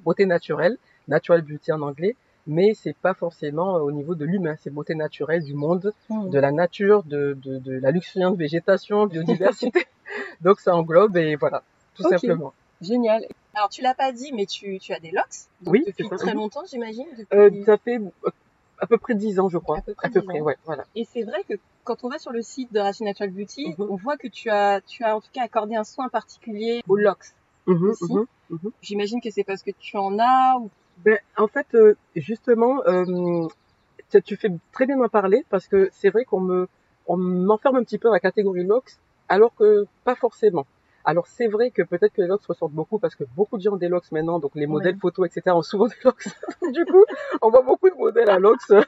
beauté 0.00 0.26
naturelle, 0.26 0.76
natural 1.08 1.42
beauty 1.42 1.72
en 1.72 1.80
anglais, 1.82 2.16
mais 2.46 2.74
c'est 2.74 2.96
pas 2.96 3.14
forcément 3.14 3.76
euh, 3.76 3.80
au 3.80 3.92
niveau 3.92 4.14
de 4.14 4.24
l'humain, 4.24 4.56
c'est 4.60 4.70
beauté 4.70 4.94
naturelle 4.94 5.42
du 5.42 5.54
monde, 5.54 5.92
Mhm. 6.10 6.30
de 6.30 6.38
la 6.38 6.52
nature, 6.52 7.02
de, 7.04 7.36
de, 7.42 7.58
de 7.58 7.72
la 7.78 7.90
luxuriante 7.90 8.36
végétation, 8.36 9.06
biodiversité. 9.06 9.86
donc 10.42 10.60
ça 10.60 10.76
englobe 10.76 11.16
et 11.16 11.34
voilà, 11.36 11.62
tout 11.94 12.02
simplement. 12.08 12.52
Génial. 12.82 13.24
Alors 13.54 13.70
tu 13.70 13.80
l'as 13.80 13.94
pas 13.94 14.12
dit, 14.12 14.32
mais 14.34 14.44
tu, 14.44 14.78
tu 14.78 14.92
as 14.92 15.00
des 15.00 15.10
locks? 15.10 15.48
Oui, 15.64 15.82
depuis 15.86 16.08
très 16.10 16.32
Mhm. 16.32 16.36
longtemps, 16.40 16.62
j'imagine. 16.70 17.06
depuis- 17.18 17.36
Euh, 17.38 17.64
ça 17.64 17.78
fait 17.78 17.98
à 18.78 18.86
peu 18.86 18.98
près 18.98 19.14
dix 19.14 19.38
ans, 19.40 19.48
je 19.48 19.58
crois. 19.58 19.78
À 19.78 19.82
peu 19.82 19.94
près 19.94 20.08
10 20.10 20.18
ouais, 20.40 20.56
voilà. 20.64 20.84
Et 20.94 21.04
c'est 21.04 21.22
vrai 21.22 21.42
que 21.48 21.54
quand 21.84 22.04
on 22.04 22.08
va 22.08 22.18
sur 22.18 22.32
le 22.32 22.42
site 22.42 22.72
de 22.72 22.80
Racine 22.80 23.06
Natural 23.06 23.30
Beauty, 23.30 23.74
Mhm. 23.78 23.86
on 23.90 23.96
voit 23.96 24.16
que 24.16 24.28
tu 24.28 24.50
as, 24.50 24.80
tu 24.82 25.02
as 25.04 25.16
en 25.16 25.20
tout 25.20 25.30
cas 25.32 25.42
accordé 25.44 25.74
un 25.76 25.84
soin 25.84 26.08
particulier 26.08 26.82
aux 26.88 26.96
locks. 26.96 27.32
Aussi. 27.66 28.12
mhm. 28.50 28.70
J'imagine 28.82 29.20
que 29.20 29.30
c'est 29.30 29.42
parce 29.44 29.62
que 29.62 29.70
tu 29.78 29.96
en 29.96 30.18
as 30.18 30.56
ou 30.60 30.70
Ben, 31.04 31.18
en 31.36 31.46
fait, 31.48 31.66
euh, 31.74 31.94
justement, 32.14 32.80
euh, 32.86 33.46
tu- 34.10 34.22
tu 34.22 34.36
fais 34.36 34.48
très 34.72 34.86
bien 34.86 34.96
d'en 34.96 35.08
parler 35.08 35.44
parce 35.50 35.66
que 35.68 35.88
c'est 35.92 36.10
vrai 36.10 36.24
qu'on 36.24 36.40
me, 36.40 36.68
on 37.06 37.16
m'enferme 37.16 37.76
un 37.76 37.82
petit 37.84 37.98
peu 37.98 38.08
dans 38.08 38.14
la 38.14 38.20
catégorie 38.20 38.64
locks, 38.64 38.92
alors 39.28 39.54
que 39.56 39.86
pas 40.04 40.14
forcément. 40.14 40.66
Alors 41.08 41.26
c'est 41.28 41.46
vrai 41.46 41.70
que 41.70 41.82
peut-être 41.82 42.12
que 42.12 42.20
les 42.22 42.26
locks 42.26 42.44
ressortent 42.44 42.72
beaucoup 42.72 42.98
parce 42.98 43.14
que 43.14 43.24
beaucoup 43.36 43.56
de 43.58 43.62
gens 43.62 43.74
ont 43.74 43.76
des 43.76 43.88
locks 43.88 44.10
maintenant, 44.10 44.38
donc 44.40 44.52
les 44.56 44.66
modèles 44.66 44.94
Ouais. 44.94 45.00
photos, 45.00 45.26
etc. 45.28 45.54
ont 45.56 45.62
souvent 45.62 45.86
des 45.92 45.94
locks. 46.04 46.26
du 46.72 46.84
coup, 46.84 47.04
on 47.42 47.48
voit 47.50 47.62
beaucoup 47.62 47.88
de 47.88 47.94
modèles 47.94 48.28
à 48.28 48.38
locks 48.40 48.68
euh, 48.72 48.82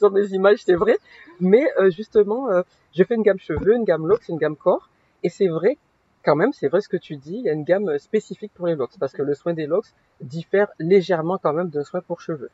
dans 0.00 0.10
des 0.10 0.34
images, 0.34 0.62
c'est 0.64 0.76
vrai. 0.76 0.96
Mais 1.40 1.64
euh, 1.78 1.90
justement, 1.90 2.48
euh, 2.48 2.62
je 2.96 3.02
fais 3.02 3.16
une 3.16 3.22
gamme 3.22 3.40
cheveux, 3.40 3.74
une 3.74 3.84
gamme 3.84 4.06
locks, 4.06 4.28
une 4.28 4.38
gamme 4.38 4.56
corps, 4.56 4.88
et 5.24 5.28
c'est 5.28 5.48
vrai 5.48 5.76
quand 6.24 6.36
même, 6.36 6.52
c'est 6.54 6.68
vrai 6.68 6.80
ce 6.80 6.88
que 6.88 6.96
tu 6.96 7.16
dis, 7.16 7.34
il 7.34 7.42
y 7.42 7.50
a 7.50 7.52
une 7.52 7.64
gamme 7.64 7.98
spécifique 7.98 8.52
pour 8.54 8.66
les 8.68 8.76
locks 8.76 8.96
parce 8.98 9.12
que 9.12 9.20
le 9.22 9.34
soin 9.34 9.52
des 9.52 9.66
locks 9.66 9.88
diffère 10.22 10.68
légèrement 10.78 11.36
quand 11.42 11.52
même 11.52 11.68
d'un 11.70 11.84
soin 11.84 12.00
pour 12.00 12.20
cheveux. 12.22 12.50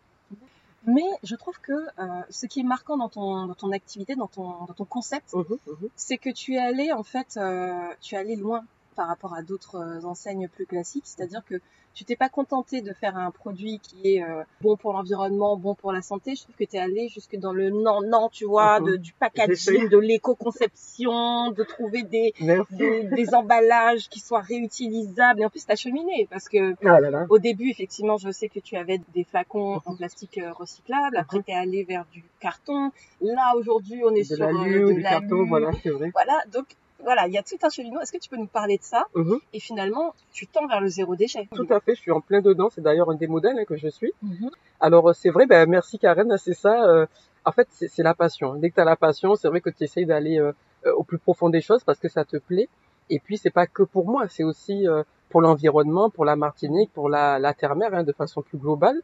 Mais 0.87 1.05
je 1.23 1.37
trouve 1.37 1.61
que 1.61 1.73
euh, 1.73 2.05
ce 2.31 2.47
qui 2.47 2.61
est 2.61 2.65
marquant 2.65 2.97
dans 2.97 3.11
ton, 3.11 3.47
dans 3.47 3.55
ton 3.55 3.71
activité, 3.71 4.17
dans 4.17 4.29
ton, 4.29 4.65
dans 4.67 4.73
ton 4.75 4.87
concept, 4.87 5.35
Mhm, 5.35 5.45
mhm. 5.67 5.89
c'est 5.95 6.17
que 6.17 6.31
tu 6.31 6.55
es 6.55 6.59
allé 6.59 6.91
en 6.91 7.03
fait, 7.03 7.37
euh, 7.37 7.71
tu 8.01 8.15
es 8.15 8.19
allé 8.19 8.35
loin. 8.35 8.63
Par 9.01 9.09
rapport 9.09 9.33
à 9.35 9.43
d'autres 9.43 9.77
euh, 9.77 10.05
enseignes 10.07 10.47
plus 10.49 10.67
classiques, 10.67 11.07
c'est-à-dire 11.07 11.43
que 11.49 11.55
tu 11.95 12.05
t'es 12.05 12.17
pas 12.17 12.29
contenté 12.29 12.83
de 12.83 12.93
faire 12.93 13.17
un 13.17 13.31
produit 13.31 13.81
qui 13.81 14.15
est 14.17 14.23
euh, 14.23 14.43
bon 14.61 14.77
pour 14.77 14.93
l'environnement, 14.93 15.57
bon 15.57 15.75
pour 15.75 15.91
la 15.91 16.03
santé. 16.03 16.35
Je 16.37 16.43
trouve 16.43 16.55
que 16.55 16.65
tu 16.65 16.77
es 16.77 16.79
allé 16.79 17.09
jusque 17.09 17.37
dans 17.37 17.55
le 17.55 17.71
non, 17.71 18.03
non, 18.03 18.29
tu 18.31 18.45
vois, 18.45 18.79
Mhm. 18.79 18.87
de, 18.87 18.97
du 18.97 19.13
packaging, 19.15 19.89
de 19.89 19.97
l'éco-conception, 19.99 21.51
de 21.53 21.65
trouver 21.65 22.03
des, 22.03 22.35
des, 22.71 23.05
des 23.05 23.35
emballages 23.35 24.09
qui 24.09 24.21
soient 24.21 24.41
réutilisables. 24.41 25.41
Et 25.41 25.45
en 25.47 25.51
plus, 25.51 25.65
tu 25.65 25.73
as 25.73 25.77
cheminé 25.77 26.29
parce 26.31 26.49
que 26.49 26.75
Ah 26.87 27.01
là 27.01 27.11
là. 27.11 27.27
au 27.31 27.39
début, 27.39 27.71
effectivement, 27.71 28.19
je 28.19 28.31
sais 28.31 28.49
que 28.49 28.61
tu 28.61 28.77
avais 28.77 29.01
des 29.15 29.25
flacons 29.25 29.77
Mhm. 29.77 29.81
en 29.87 29.95
plastique 29.97 30.39
euh, 30.39 30.53
recyclable. 30.53 31.17
Après, 31.17 31.43
tu 31.43 31.51
es 31.51 31.55
allé 31.55 31.85
vers 31.85 32.05
du 32.13 32.23
carton. 32.41 32.91
Là, 33.23 33.55
aujourd'hui, 33.57 34.03
on 34.05 34.15
est 34.15 34.29
De 34.31 34.37
sur 34.37 34.47
euh, 34.47 34.89
de 34.89 34.93
du 34.93 35.03
carton, 35.03 35.45
voilà, 35.47 35.71
c'est 35.83 35.91
vrai. 35.91 36.11
Voilà, 36.13 36.39
donc 36.53 36.67
voilà, 37.03 37.27
il 37.27 37.33
y 37.33 37.39
a 37.39 37.43
tout 37.43 37.57
un 37.63 37.69
cheminement. 37.71 38.01
Est-ce 38.01 38.13
que 38.13 38.19
tu 38.19 38.29
peux 38.29 38.37
nous 38.37 38.47
parler 38.47 38.77
de 38.79 38.83
ça 38.83 39.05
Mhm. 39.15 39.39
Et 39.53 39.61
finalement, 39.61 40.15
tu 40.33 40.47
tends 40.47 40.67
vers 40.67 40.81
le 40.81 40.89
zéro 40.89 41.17
déchet. 41.17 41.49
Tout 41.55 41.67
à 41.71 41.81
fait, 41.81 41.95
je 41.95 42.01
suis 42.01 42.11
en 42.11 42.21
plein 42.21 42.41
dedans. 42.41 42.69
C'est 42.71 42.81
d'ailleurs 42.83 43.11
un 43.11 43.15
des 43.15 43.27
modèles 43.27 43.59
hein, 43.59 43.65
que 43.65 43.77
je 43.77 43.89
suis. 43.89 44.13
Mhm. 44.23 44.51
Alors 44.81 45.09
euh, 45.09 45.13
c'est 45.13 45.31
vrai, 45.31 45.47
ben, 45.47 45.69
merci 45.69 45.99
Karen, 45.99 46.37
c'est 46.39 46.55
ça. 46.55 46.85
euh, 46.85 47.07
en 47.45 47.53
fait, 47.53 47.69
c'est 47.71 48.03
la 48.03 48.15
passion. 48.15 48.55
Dès 48.55 48.69
que 48.71 48.75
tu 48.75 48.81
as 48.81 48.85
la 48.85 48.97
passion, 48.97 49.35
c'est 49.35 49.49
vrai 49.49 49.61
que 49.61 49.71
tu 49.71 49.85
essayes 49.85 50.05
d'aller 50.07 50.39
euh, 50.39 50.53
euh, 50.87 50.93
au 50.93 51.03
plus 51.05 51.19
profond 51.19 51.49
des 51.49 51.61
choses 51.63 51.83
parce 51.85 51.99
que 51.99 52.09
ça 52.09 52.25
te 52.25 52.37
plaît. 52.37 52.69
Et 53.09 53.19
puis 53.19 53.39
c'est 53.39 53.51
pas 53.51 53.67
que 53.67 53.83
pour 53.83 54.07
moi, 54.07 54.29
c'est 54.29 54.45
aussi 54.45 54.87
euh, 54.87 55.03
pour 55.31 55.41
l'environnement, 55.41 56.11
pour 56.11 56.25
la 56.25 56.37
Martinique, 56.37 56.93
pour 56.93 57.09
la, 57.09 57.39
la 57.39 57.55
terre-mer, 57.55 57.91
hein, 57.95 58.03
de 58.05 58.13
façon 58.13 58.43
plus 58.43 58.59
globale. 58.59 59.01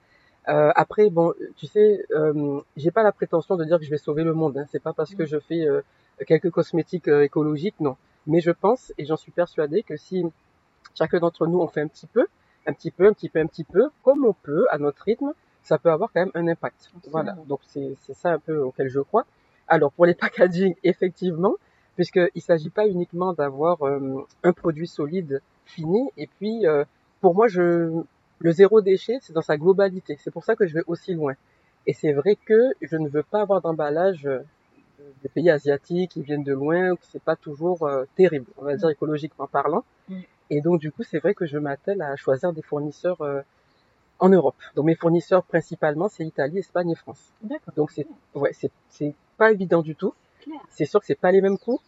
Euh, 0.48 0.70
après, 0.76 1.10
bon, 1.10 1.34
tu 1.56 1.66
sais, 1.66 2.04
euh, 2.12 2.60
j'ai 2.76 2.90
pas 2.90 3.02
la 3.02 3.12
prétention 3.12 3.56
de 3.56 3.64
dire 3.64 3.78
que 3.78 3.84
je 3.84 3.90
vais 3.90 3.98
sauver 3.98 4.22
le 4.22 4.32
monde. 4.32 4.56
Hein. 4.58 4.66
C'est 4.70 4.82
pas 4.82 4.92
parce 4.92 5.14
que 5.14 5.24
je 5.24 5.38
fais 5.38 5.66
euh, 5.66 5.80
quelques 6.26 6.50
cosmétiques 6.50 7.08
euh, 7.08 7.24
écologiques, 7.24 7.80
non. 7.80 7.96
Mais 8.26 8.40
je 8.40 8.50
pense 8.50 8.92
et 8.98 9.04
j'en 9.04 9.16
suis 9.16 9.32
persuadée 9.32 9.82
que 9.82 9.96
si 9.96 10.24
chacun 10.94 11.18
d'entre 11.18 11.46
nous 11.46 11.60
on 11.60 11.68
fait 11.68 11.80
un 11.80 11.88
petit 11.88 12.06
peu, 12.06 12.26
un 12.66 12.72
petit 12.72 12.90
peu, 12.90 13.06
un 13.06 13.12
petit 13.12 13.28
peu, 13.28 13.40
un 13.40 13.46
petit 13.46 13.64
peu, 13.64 13.88
comme 14.02 14.24
on 14.24 14.32
peut, 14.32 14.66
à 14.70 14.78
notre 14.78 15.02
rythme, 15.02 15.32
ça 15.62 15.78
peut 15.78 15.90
avoir 15.90 16.10
quand 16.12 16.20
même 16.20 16.32
un 16.34 16.48
impact. 16.48 16.90
Absolument. 16.96 17.10
Voilà. 17.10 17.36
Donc 17.46 17.60
c'est 17.66 17.96
c'est 18.02 18.14
ça 18.14 18.30
un 18.32 18.38
peu 18.38 18.58
auquel 18.58 18.88
je 18.88 19.00
crois. 19.00 19.26
Alors 19.68 19.92
pour 19.92 20.06
les 20.06 20.14
packaging, 20.24 20.74
effectivement, 20.84 21.54
puisqu'il 21.96 22.42
s'agit 22.42 22.70
pas 22.70 22.86
uniquement 22.86 23.32
d'avoir 23.32 23.82
euh, 23.82 24.24
un 24.42 24.52
produit 24.52 24.86
solide 24.86 25.40
fini, 25.64 26.08
et 26.16 26.28
puis 26.38 26.66
euh, 26.66 26.84
pour 27.20 27.34
moi, 27.34 27.48
je 27.48 27.90
le 28.38 28.52
zéro 28.52 28.80
déchet, 28.80 29.18
c'est 29.22 29.32
dans 29.32 29.42
sa 29.42 29.56
globalité. 29.56 30.18
C'est 30.20 30.30
pour 30.30 30.44
ça 30.44 30.56
que 30.56 30.66
je 30.66 30.74
vais 30.74 30.82
aussi 30.86 31.14
loin. 31.14 31.34
Et 31.86 31.92
c'est 31.92 32.12
vrai 32.12 32.36
que 32.36 32.72
je 32.82 32.96
ne 32.96 33.08
veux 33.08 33.22
pas 33.22 33.42
avoir 33.42 33.60
d'emballage 33.60 34.26
euh, 34.26 34.40
des 35.22 35.28
pays 35.28 35.50
asiatiques 35.50 36.12
qui 36.12 36.22
viennent 36.22 36.42
de 36.42 36.52
loin, 36.52 36.90
ou 36.90 36.96
que 36.96 37.04
c'est 37.10 37.22
pas 37.22 37.36
toujours 37.36 37.84
euh, 37.84 38.04
terrible, 38.16 38.46
on 38.56 38.64
va 38.64 38.76
dire 38.76 38.90
écologiquement 38.90 39.46
parlant. 39.46 39.84
Mm. 40.08 40.20
Et 40.50 40.60
donc 40.60 40.80
du 40.80 40.90
coup, 40.92 41.02
c'est 41.02 41.18
vrai 41.18 41.34
que 41.34 41.46
je 41.46 41.58
m'attelle 41.58 42.02
à 42.02 42.16
choisir 42.16 42.52
des 42.52 42.62
fournisseurs 42.62 43.20
euh, 43.20 43.40
en 44.18 44.28
Europe. 44.28 44.56
Donc 44.74 44.86
mes 44.86 44.94
fournisseurs 44.94 45.44
principalement, 45.44 46.08
c'est 46.08 46.24
Italie, 46.24 46.58
Espagne 46.58 46.90
et 46.90 46.94
France. 46.94 47.32
Donc 47.76 47.90
c'est 47.90 48.06
ouais, 48.34 48.52
c'est 48.52 48.70
c'est 48.90 49.14
pas 49.36 49.52
évident 49.52 49.82
du 49.82 49.94
tout. 49.94 50.14
C'est 50.70 50.84
sûr 50.84 51.00
que 51.00 51.06
c'est 51.06 51.18
pas 51.18 51.32
les 51.32 51.40
mêmes 51.40 51.58
coûts. 51.58 51.80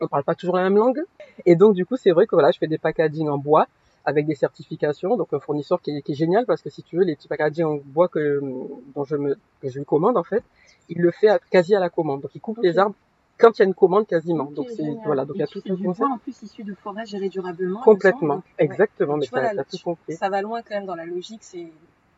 On 0.00 0.08
parle 0.08 0.24
pas 0.24 0.34
toujours 0.34 0.56
la 0.56 0.62
même 0.62 0.76
langue. 0.76 1.02
Et 1.44 1.54
donc 1.54 1.74
du 1.74 1.84
coup, 1.84 1.96
c'est 1.96 2.10
vrai 2.10 2.26
que 2.26 2.34
voilà, 2.34 2.50
je 2.50 2.58
fais 2.58 2.66
des 2.66 2.78
packaging 2.78 3.28
en 3.28 3.38
bois 3.38 3.66
avec 4.04 4.26
des 4.26 4.34
certifications. 4.34 5.16
Donc 5.16 5.28
un 5.32 5.40
fournisseur 5.40 5.80
qui 5.80 5.90
est, 5.96 6.02
qui 6.02 6.12
est 6.12 6.14
génial 6.14 6.46
parce 6.46 6.62
que 6.62 6.70
si 6.70 6.82
tu 6.82 6.96
veux, 6.96 7.04
les 7.04 7.16
petits 7.16 7.28
packaging 7.28 7.64
en 7.64 7.78
bois 7.84 8.08
que 8.08 8.40
dont 8.94 9.04
je 9.04 9.16
me 9.16 9.36
que 9.60 9.68
je 9.68 9.78
lui 9.78 9.84
commande 9.84 10.16
en 10.16 10.22
fait, 10.24 10.42
il 10.88 10.98
le 11.00 11.10
fait 11.10 11.28
à- 11.28 11.38
quasi 11.50 11.74
à 11.74 11.80
la 11.80 11.90
commande. 11.90 12.20
Donc 12.22 12.30
il 12.34 12.40
coupe 12.40 12.58
les 12.62 12.78
arbres 12.78 12.94
quand 13.38 13.58
il 13.58 13.62
y 13.62 13.64
a 13.64 13.66
une 13.66 13.74
commande 13.74 14.06
quasiment. 14.06 14.44
Donc 14.44 14.66
c'est 14.70 14.82
voilà, 15.04 15.24
donc 15.24 15.36
il 15.36 15.40
y 15.40 15.42
a 15.42 15.46
tout 15.46 15.60
du 15.60 15.70
concept. 15.76 15.98
bois 15.98 16.08
en 16.14 16.18
plus 16.18 16.42
issu 16.42 16.64
de 16.64 16.74
forêts 16.74 17.06
gérées 17.06 17.28
durablement. 17.28 17.80
Complètement, 17.82 18.36
ouais. 18.36 18.42
exactement, 18.58 19.16
mais 19.16 19.26
vois, 19.26 19.48
t'as 19.54 19.64
tout 19.64 19.78
compris. 19.84 20.14
Ça 20.14 20.28
va 20.28 20.42
loin 20.42 20.62
quand 20.62 20.74
même 20.74 20.86
dans 20.86 20.94
la 20.94 21.06
logique, 21.06 21.42
c'est 21.42 21.58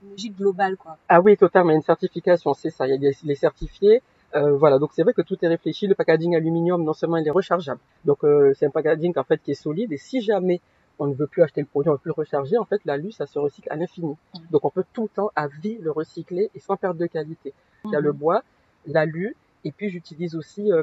une 0.03 0.11
logique 0.11 0.37
globale 0.37 0.76
quoi. 0.76 0.99
Ah 1.09 1.21
oui, 1.21 1.37
totalement, 1.37 1.71
il 1.71 1.75
y 1.75 1.76
a 1.76 1.79
une 1.79 1.83
certification, 1.83 2.53
c'est 2.55 2.71
ça, 2.71 2.87
il 2.87 2.91
y 2.91 2.95
a 2.95 2.99
des- 2.99 3.17
les 3.25 3.35
certifiés. 3.35 4.03
Euh, 4.35 4.57
voilà, 4.57 4.79
donc 4.81 4.91
c'est 4.95 5.03
vrai 5.05 5.12
que 5.12 5.23
tout 5.23 5.37
est 5.43 5.49
réfléchi. 5.49 5.87
Le 5.87 5.95
packaging 5.95 6.35
aluminium, 6.35 6.83
non 6.83 6.93
seulement 6.93 7.19
il 7.19 7.26
est 7.26 7.31
rechargeable, 7.31 7.79
donc 8.05 8.25
euh, 8.25 8.53
c'est 8.59 8.67
un 8.67 8.71
packaging 8.71 9.12
en 9.17 9.23
fait 9.23 9.41
qui 9.41 9.53
est 9.53 9.55
solide. 9.55 9.93
Et 9.93 9.97
si 9.97 10.21
jamais 10.21 10.61
on 10.99 11.07
ne 11.07 11.15
veut 11.15 11.27
plus 11.27 11.43
acheter 11.43 11.61
le 11.61 11.67
produit, 11.67 11.89
on 11.89 11.93
ne 11.93 11.97
veut 11.97 12.03
plus 12.03 12.09
le 12.11 12.15
recharger, 12.15 12.57
en 12.59 12.65
fait 12.65 12.81
l'alu 12.85 13.11
ça 13.13 13.27
se 13.27 13.39
recycle 13.39 13.69
à 13.73 13.77
l'infini. 13.77 14.15
Donc 14.51 14.65
on 14.65 14.71
peut 14.71 14.85
tout 14.93 15.03
le 15.05 15.09
temps 15.09 15.31
à 15.35 15.49
vie 15.49 15.79
le 15.79 15.91
recycler 15.91 16.51
et 16.55 16.61
sans 16.61 16.77
perte 16.77 16.97
de 16.97 17.07
qualité. 17.07 17.53
Il 17.85 17.93
y 17.93 17.97
a 17.97 18.01
le 18.01 18.13
Mhm. 18.13 18.19
bois, 18.19 18.43
l'alu, 18.87 19.37
et 19.65 19.73
puis 19.73 19.91
j'utilise 19.91 20.35
aussi 20.37 20.71
euh, 20.73 20.83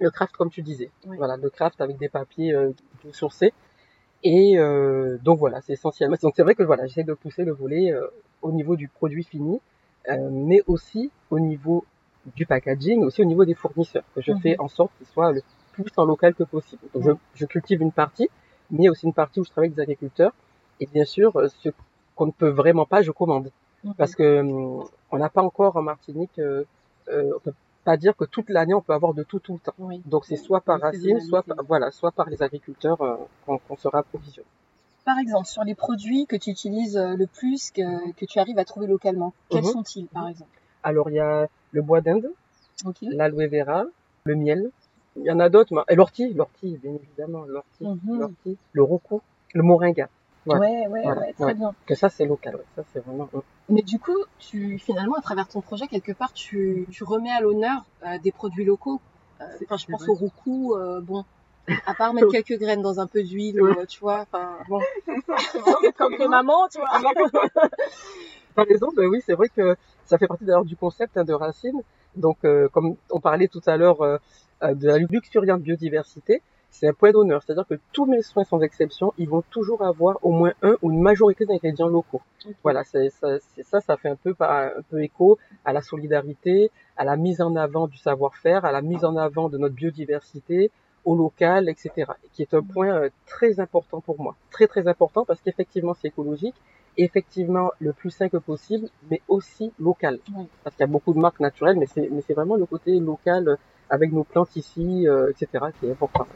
le 0.00 0.10
craft 0.10 0.34
comme 0.36 0.50
tu 0.50 0.62
disais. 0.62 0.90
Oui. 1.06 1.16
Voilà, 1.16 1.36
le 1.36 1.50
craft 1.50 1.80
avec 1.80 1.96
des 1.98 2.08
papiers 2.08 2.54
euh, 2.54 2.72
sourcés. 3.12 3.52
Et 4.22 4.58
euh, 4.58 5.18
donc 5.22 5.38
voilà, 5.38 5.60
c'est 5.60 5.74
essentiellement. 5.74 6.16
Donc 6.22 6.32
c'est 6.36 6.42
vrai 6.42 6.54
que 6.54 6.62
voilà, 6.62 6.86
j'essaie 6.86 7.04
de 7.04 7.12
pousser 7.14 7.44
le 7.44 7.52
volet 7.52 7.92
euh, 7.92 8.06
au 8.42 8.52
niveau 8.52 8.74
du 8.76 8.88
produit 8.88 9.24
fini, 9.24 9.60
euh, 10.08 10.28
mais 10.30 10.62
aussi 10.66 11.10
au 11.30 11.38
niveau 11.38 11.84
du 12.34 12.46
packaging, 12.46 13.02
aussi 13.04 13.20
au 13.20 13.26
niveau 13.26 13.44
des 13.44 13.54
fournisseurs, 13.54 14.04
que 14.14 14.22
je 14.22 14.32
Mhm. 14.32 14.40
fais 14.40 14.58
en 14.58 14.68
sorte 14.68 14.92
qu'ils 14.96 15.06
soient 15.08 15.32
le 15.32 15.42
plus 15.72 15.84
en 15.98 16.06
local 16.06 16.34
que 16.34 16.44
possible. 16.44 16.80
Donc 16.94 17.02
je, 17.04 17.10
je 17.34 17.44
cultive 17.46 17.82
une 17.82 17.92
partie, 17.92 18.28
mais 18.74 18.82
il 18.82 18.84
y 18.84 18.88
a 18.88 18.90
aussi 18.90 19.06
une 19.06 19.14
partie 19.14 19.40
où 19.40 19.44
je 19.44 19.50
travaille 19.50 19.68
avec 19.68 19.76
des 19.76 19.82
agriculteurs. 19.82 20.32
Et 20.80 20.86
bien 20.86 21.04
sûr, 21.04 21.34
euh, 21.36 21.48
ce 21.62 21.70
qu'on 22.16 22.26
ne 22.26 22.32
peut 22.32 22.50
vraiment 22.50 22.84
pas, 22.86 23.00
je 23.02 23.10
commande. 23.12 23.50
Mhm. 23.84 23.94
Parce 23.96 24.14
que 24.14 24.40
hum, 24.40 24.84
on 25.10 25.16
n'a 25.18 25.28
pas 25.30 25.42
encore 25.42 25.76
en 25.76 25.82
Martinique, 25.82 26.38
euh, 26.38 26.64
euh, 27.08 27.32
on 27.36 27.40
peut 27.40 27.54
pas 27.84 27.96
dire 27.96 28.16
que 28.16 28.24
toute 28.24 28.48
l'année 28.50 28.74
on 28.74 28.80
peut 28.80 28.94
avoir 28.94 29.14
de 29.14 29.22
tout 29.22 29.38
tout 29.38 29.54
le 29.54 29.58
temps. 29.60 29.74
Oui. 29.78 30.02
Donc 30.06 30.24
c'est 30.24 30.36
soit 30.36 30.60
par 30.60 30.80
racine, 30.80 31.20
soit 31.20 31.42
par, 31.42 31.58
voilà, 31.64 31.90
soit 31.90 32.12
par 32.12 32.28
les 32.28 32.42
agriculteurs 32.42 33.00
euh, 33.02 33.16
qu'on 33.46 33.58
qu'on 33.58 33.76
se 33.76 33.88
rapprovisionne. 33.88 34.46
Par 35.04 35.18
exemple, 35.18 35.46
sur 35.46 35.64
les 35.64 35.74
produits 35.74 36.26
que 36.26 36.34
tu 36.36 36.48
utilises 36.50 36.96
euh, 36.96 37.14
le 37.14 37.26
plus, 37.26 37.70
que, 37.70 38.10
que 38.12 38.24
tu 38.24 38.38
arrives 38.38 38.58
à 38.58 38.64
trouver 38.64 38.86
localement, 38.86 39.34
quels 39.50 39.62
Mhm. 39.64 39.70
sont-ils 39.70 40.06
par 40.08 40.28
exemple? 40.28 40.58
Alors 40.82 41.10
il 41.10 41.16
y 41.16 41.20
a 41.20 41.46
le 41.72 41.82
bois 41.82 42.00
d'Inde, 42.00 42.30
Ok. 42.86 42.96
l'aloe 43.02 43.46
vera, 43.48 43.84
le 44.24 44.34
miel. 44.34 44.70
Il 45.16 45.24
y 45.24 45.30
en 45.30 45.38
a 45.40 45.48
d'autres, 45.48 45.72
mais- 45.74 45.82
et 45.88 45.94
l'ortie, 45.94 46.32
l'ortie, 46.34 46.76
bien 46.82 46.92
évidemment, 46.94 47.44
l'ortie, 47.44 47.84
Mhm. 47.84 48.18
l'ortie, 48.20 48.58
le 48.72 48.82
roku, 48.82 49.20
le 49.54 49.62
moringa. 49.62 50.08
Ouais. 50.46 50.58
Ouais, 50.58 50.86
ouais, 50.88 51.02
Voilà, 51.04 51.20
ouais, 51.22 51.32
très 51.32 51.44
ouais. 51.46 51.54
bien. 51.54 51.72
Que 51.86 51.94
ça 51.94 52.08
c'est 52.10 52.26
local, 52.26 52.56
ouais. 52.56 52.64
ça 52.76 52.82
c'est 52.92 53.00
vraiment. 53.04 53.28
euh, 53.34 53.40
Mais 53.70 53.80
du 53.82 53.98
coup, 53.98 54.16
tu 54.38 54.78
finalement, 54.78 55.14
à 55.14 55.22
travers 55.22 55.48
ton 55.48 55.60
projet, 55.62 55.86
quelque 55.86 56.12
part, 56.12 56.32
tu, 56.34 56.86
tu 56.90 57.02
remets 57.04 57.30
à 57.30 57.40
l'honneur 57.40 57.82
euh, 58.06 58.18
des 58.22 58.30
produits 58.32 58.64
locaux. 58.64 59.00
Euh, 59.40 59.44
Enfin, 59.64 59.76
je 59.76 59.86
c'est 59.86 59.92
pense 59.92 60.02
vrai. 60.02 60.10
au 60.10 60.14
roucou, 60.14 60.74
euh, 60.74 61.00
bon, 61.00 61.24
à 61.86 61.94
part 61.94 62.12
mettre 62.14 62.28
quelques 62.30 62.58
graines 62.60 62.82
dans 62.82 63.00
un 63.00 63.06
peu 63.06 63.22
d'huile, 63.22 63.62
Ouais. 63.62 63.70
euh, 63.78 63.86
tu 63.86 64.00
vois, 64.00 64.20
enfin, 64.30 64.58
bon, 64.68 64.80
comme 65.96 66.14
les 66.18 66.28
mamans, 66.28 66.68
tu 66.70 66.78
vois. 66.78 66.90
Par 68.54 68.66
exemple, 68.68 68.94
ben 68.96 69.06
oui, 69.08 69.20
c'est 69.24 69.34
vrai 69.34 69.48
que 69.48 69.76
ça 70.04 70.18
fait 70.18 70.26
partie 70.28 70.44
d'ailleurs 70.44 70.64
du 70.64 70.76
concept 70.76 71.16
hein, 71.16 71.24
de 71.24 71.32
Racine. 71.32 71.80
Donc, 72.16 72.38
euh, 72.44 72.68
comme 72.68 72.96
on 73.10 73.18
parlait 73.20 73.48
tout 73.48 73.62
à 73.66 73.76
l'heure 73.76 74.00
euh, 74.02 74.14
euh, 74.14 74.18
de 74.72 74.86
la 74.86 74.98
luxuriante 74.98 75.62
biodiversité, 75.62 76.40
c'est 76.70 76.88
un 76.88 76.92
point 76.92 77.12
d'honneur. 77.12 77.42
C'est-à-dire 77.42 77.66
que 77.68 77.78
tous 77.92 78.06
mes 78.06 78.22
soins, 78.22 78.44
sans 78.44 78.60
exception, 78.60 79.12
ils 79.18 79.28
vont 79.28 79.42
toujours 79.50 79.82
avoir 79.82 80.18
au 80.22 80.32
moins 80.32 80.52
un 80.62 80.74
ou 80.82 80.90
une 80.90 81.00
majorité 81.00 81.44
d'ingrédients 81.44 81.88
locaux. 81.88 82.22
Voilà, 82.62 82.82
c'est 82.84 83.10
ça, 83.10 83.38
ça, 83.62 83.80
ça 83.80 83.96
fait 83.96 84.08
un 84.08 84.16
peu, 84.16 84.34
un 84.40 84.70
peu 84.90 85.02
écho 85.02 85.38
à 85.64 85.72
la 85.72 85.82
solidarité, 85.82 86.70
à 86.96 87.04
la 87.04 87.16
mise 87.16 87.40
en 87.40 87.54
avant 87.54 87.86
du 87.86 87.98
savoir-faire, 87.98 88.64
à 88.64 88.72
la 88.72 88.82
mise 88.82 89.04
en 89.04 89.16
avant 89.16 89.48
de 89.48 89.58
notre 89.58 89.74
biodiversité, 89.74 90.70
au 91.04 91.14
local, 91.16 91.68
etc. 91.68 92.12
Qui 92.32 92.42
est 92.42 92.54
un 92.54 92.62
point 92.62 92.88
euh, 92.88 93.10
très 93.26 93.60
important 93.60 94.00
pour 94.00 94.20
moi. 94.20 94.34
Très, 94.50 94.66
très 94.66 94.88
important 94.88 95.24
parce 95.24 95.40
qu'effectivement, 95.42 95.94
c'est 95.94 96.08
écologique 96.08 96.54
effectivement 96.96 97.70
le 97.80 97.92
plus 97.92 98.10
sain 98.10 98.28
que 98.28 98.36
possible, 98.36 98.88
mais 99.10 99.20
aussi 99.28 99.72
local. 99.78 100.20
Oui. 100.36 100.46
Parce 100.62 100.76
qu'il 100.76 100.82
y 100.82 100.88
a 100.88 100.92
beaucoup 100.92 101.12
de 101.12 101.18
marques 101.18 101.40
naturelles, 101.40 101.76
mais 101.76 101.86
c'est, 101.86 102.08
mais 102.10 102.22
c'est 102.26 102.34
vraiment 102.34 102.56
le 102.56 102.66
côté 102.66 102.98
local 103.00 103.48
euh, 103.48 103.56
avec 103.90 104.12
nos 104.12 104.24
plantes 104.24 104.54
ici, 104.56 105.06
euh, 105.08 105.30
etc., 105.30 105.66
qui 105.78 105.86
est 105.86 105.90
important. 105.92 106.26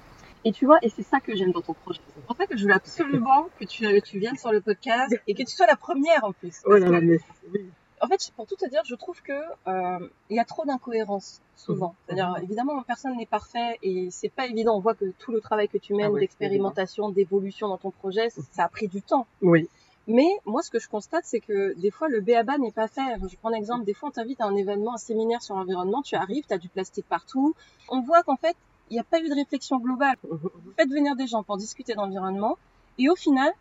Et 0.44 0.52
tu 0.52 0.66
vois, 0.66 0.78
et 0.82 0.88
c'est 0.88 1.02
ça 1.02 1.18
que 1.20 1.34
j'aime 1.34 1.50
dans 1.52 1.60
ton 1.62 1.74
projet. 1.74 2.00
C'est 2.14 2.24
pour 2.24 2.36
ça 2.36 2.46
que 2.46 2.56
je 2.56 2.62
voulais 2.62 2.74
absolument 2.74 3.48
que 3.58 3.64
tu, 3.64 3.86
tu 4.02 4.18
viennes 4.18 4.36
sur 4.36 4.52
le 4.52 4.60
podcast 4.60 5.14
et 5.26 5.34
que 5.34 5.42
tu 5.42 5.54
sois 5.54 5.66
la 5.66 5.76
première 5.76 6.24
en 6.24 6.32
plus. 6.32 6.60
Parce 6.64 6.80
que- 6.84 6.88
mais 7.00 7.18
oui. 7.52 7.66
En 8.00 8.06
fait, 8.06 8.30
pour 8.36 8.46
tout 8.46 8.54
te 8.54 8.68
dire, 8.70 8.80
je 8.86 8.94
trouve 8.94 9.20
que 9.22 9.32
euh, 9.66 10.08
il 10.30 10.36
y 10.36 10.38
a 10.38 10.44
trop 10.44 10.64
d'incohérences 10.64 11.40
souvent. 11.56 11.88
Mhm. 11.88 11.94
C'est-à-dire, 12.06 12.36
évidemment, 12.44 12.80
personne 12.86 13.16
n'est 13.16 13.26
parfait 13.26 13.76
et 13.82 14.08
c'est 14.12 14.28
pas 14.28 14.46
évident. 14.46 14.76
On 14.76 14.80
voit 14.80 14.94
que 14.94 15.06
tout 15.18 15.32
le 15.32 15.40
travail 15.40 15.66
que 15.68 15.78
tu 15.78 15.94
mènes 15.94 16.06
Ah 16.06 16.10
ouais, 16.12 16.20
d'expérimentation, 16.20 17.08
d'évolution 17.08 17.66
dans 17.66 17.76
ton 17.78 17.90
projet, 17.90 18.26
Mhm. 18.36 18.44
ça 18.52 18.62
a 18.64 18.68
pris 18.68 18.86
du 18.86 19.02
temps. 19.02 19.26
Oui, 19.42 19.68
Mais 20.08 20.26
moi, 20.46 20.62
ce 20.62 20.70
que 20.70 20.78
je 20.78 20.88
constate, 20.88 21.24
c'est 21.26 21.40
que 21.40 21.78
des 21.78 21.90
fois, 21.90 22.08
le 22.08 22.20
BABA 22.22 22.56
n'est 22.58 22.72
pas 22.72 22.88
fait. 22.88 23.16
Je 23.30 23.36
prends 23.36 23.50
l'exemple, 23.50 23.84
des 23.84 23.92
fois, 23.92 24.08
on 24.08 24.12
t'invite 24.12 24.40
à 24.40 24.46
un 24.46 24.56
événement, 24.56 24.94
un 24.94 24.98
séminaire 24.98 25.42
sur 25.42 25.54
l'environnement, 25.54 26.00
tu 26.02 26.14
arrives, 26.16 26.44
tu 26.48 26.54
as 26.54 26.58
du 26.58 26.70
plastique 26.70 27.06
partout. 27.06 27.54
On 27.90 28.00
voit 28.00 28.22
qu'en 28.22 28.36
fait, 28.36 28.56
il 28.90 28.94
n'y 28.94 29.00
a 29.00 29.04
pas 29.04 29.20
eu 29.20 29.28
de 29.28 29.34
réflexion 29.34 29.76
globale. 29.78 30.16
Vous 30.22 30.50
faites 30.76 30.88
venir 30.88 31.14
des 31.14 31.26
gens 31.26 31.42
pour 31.42 31.58
discuter 31.58 31.94
d'environnement 31.94 32.56
et 32.96 33.10
au 33.10 33.16
final, 33.16 33.52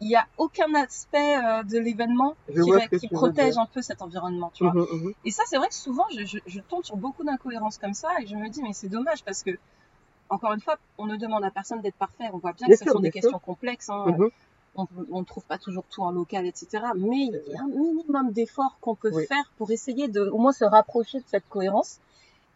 il 0.00 0.08
n'y 0.08 0.16
a 0.16 0.26
aucun 0.38 0.74
aspect 0.74 1.36
euh, 1.36 1.62
de 1.62 1.78
l'événement 1.78 2.34
qui, 2.98 3.08
protège 3.08 3.56
un 3.58 3.66
peu 3.66 3.82
cet 3.82 4.02
environnement, 4.02 4.50
tu 4.54 4.64
vois. 4.64 4.72
Mhm, 4.72 4.86
mhm. 4.90 5.12
Et 5.26 5.30
ça, 5.30 5.42
c'est 5.46 5.58
vrai 5.58 5.68
que 5.68 5.74
souvent, 5.74 6.06
je, 6.10 6.24
je, 6.24 6.38
je 6.46 6.60
tombe 6.60 6.82
sur 6.84 6.96
beaucoup 6.96 7.22
d'incohérences 7.22 7.78
comme 7.78 7.94
ça 7.94 8.08
et 8.20 8.26
je 8.26 8.34
me 8.34 8.48
dis, 8.48 8.62
mais 8.62 8.72
c'est 8.72 8.88
dommage 8.88 9.22
parce 9.22 9.42
que, 9.44 9.50
encore 10.28 10.54
une 10.54 10.60
fois, 10.60 10.76
on 10.98 11.06
ne 11.06 11.16
demande 11.16 11.44
à 11.44 11.50
personne 11.50 11.82
d'être 11.82 11.96
parfait. 11.96 12.24
On 12.32 12.38
voit 12.38 12.52
bien, 12.52 12.66
Bien 12.66 12.76
que 12.76 12.78
ce 12.78 12.84
sûr, 12.84 12.92
sont 12.94 13.00
des 13.00 13.12
sûr. 13.12 13.20
questions 13.20 13.38
complexes. 13.38 13.90
hein. 13.90 14.06
Mhm. 14.08 14.30
On 14.76 14.86
ne 15.20 15.24
trouve 15.24 15.44
pas 15.44 15.58
toujours 15.58 15.84
tout 15.90 16.02
en 16.02 16.10
local, 16.10 16.46
etc. 16.46 16.66
Mais 16.96 17.26
il 17.26 17.42
y 17.52 17.56
a 17.56 17.62
un 17.62 17.66
minimum 17.68 18.32
d'efforts 18.32 18.78
qu'on 18.80 18.94
peut 18.94 19.10
Oui. 19.12 19.26
faire 19.26 19.44
pour 19.58 19.70
essayer 19.70 20.08
de, 20.08 20.28
au 20.28 20.38
moins, 20.38 20.52
se 20.52 20.64
rapprocher 20.64 21.18
de 21.18 21.24
cette 21.26 21.48
cohérence. 21.48 21.98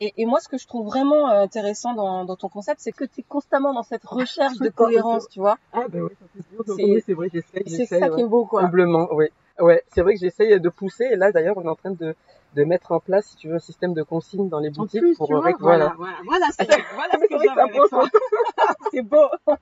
Et, 0.00 0.12
et 0.18 0.26
moi, 0.26 0.40
ce 0.40 0.48
que 0.48 0.58
je 0.58 0.66
trouve 0.66 0.86
vraiment 0.86 1.30
euh, 1.30 1.42
intéressant 1.42 1.94
dans, 1.94 2.24
dans 2.26 2.36
ton 2.36 2.48
concept, 2.48 2.80
c'est 2.80 2.92
que 2.92 3.04
tu 3.04 3.20
es 3.20 3.24
constamment 3.26 3.72
dans 3.72 3.82
cette 3.82 4.04
recherche 4.04 4.58
de 4.58 4.68
cohérence, 4.82 5.26
tu 5.28 5.40
vois. 5.40 5.56
Ah, 5.72 5.86
ben 5.88 6.02
oui. 6.02 7.02
C'est- 7.04 7.14
vrai, 7.14 7.30
j'essaye, 7.32 7.62
C'est 7.66 7.86
ça 7.86 7.98
ouais. 8.00 8.10
qui 8.14 8.20
est 8.20 8.26
beau, 8.28 8.44
quoi. 8.44 8.62
Humblement, 8.64 9.08
oui. 9.12 9.26
Ouais, 9.58 9.82
c'est 9.94 10.02
vrai 10.02 10.12
que 10.14 10.20
j'essaye 10.20 10.60
de 10.60 10.68
pousser. 10.68 11.04
Et 11.04 11.16
là, 11.16 11.32
d'ailleurs, 11.32 11.56
on 11.56 11.62
est 11.62 11.68
en 11.68 11.74
train 11.76 11.92
de, 11.92 12.14
de 12.56 12.64
mettre 12.64 12.90
en 12.92 13.00
place, 13.00 13.26
si 13.26 13.36
tu 13.36 13.48
veux, 13.48 13.54
un 13.56 13.58
système 13.60 13.94
de 13.94 14.02
consigne 14.02 14.48
dans 14.48 14.58
les 14.58 14.70
En 14.70 14.72
boutiques 14.82 15.00
plus, 15.00 15.16
pour 15.16 15.26
tu 15.28 15.34
vois, 15.34 15.42
ré- 15.42 15.54
voilà, 15.60 15.94
voilà, 15.96 16.16
voilà, 16.24 16.46
c'est 16.58 16.66
voilà 16.94 17.12
ce 17.12 17.18
Mais 17.20 17.28
que 17.28 17.36
c'est 18.92 19.02
beau. 19.02 19.28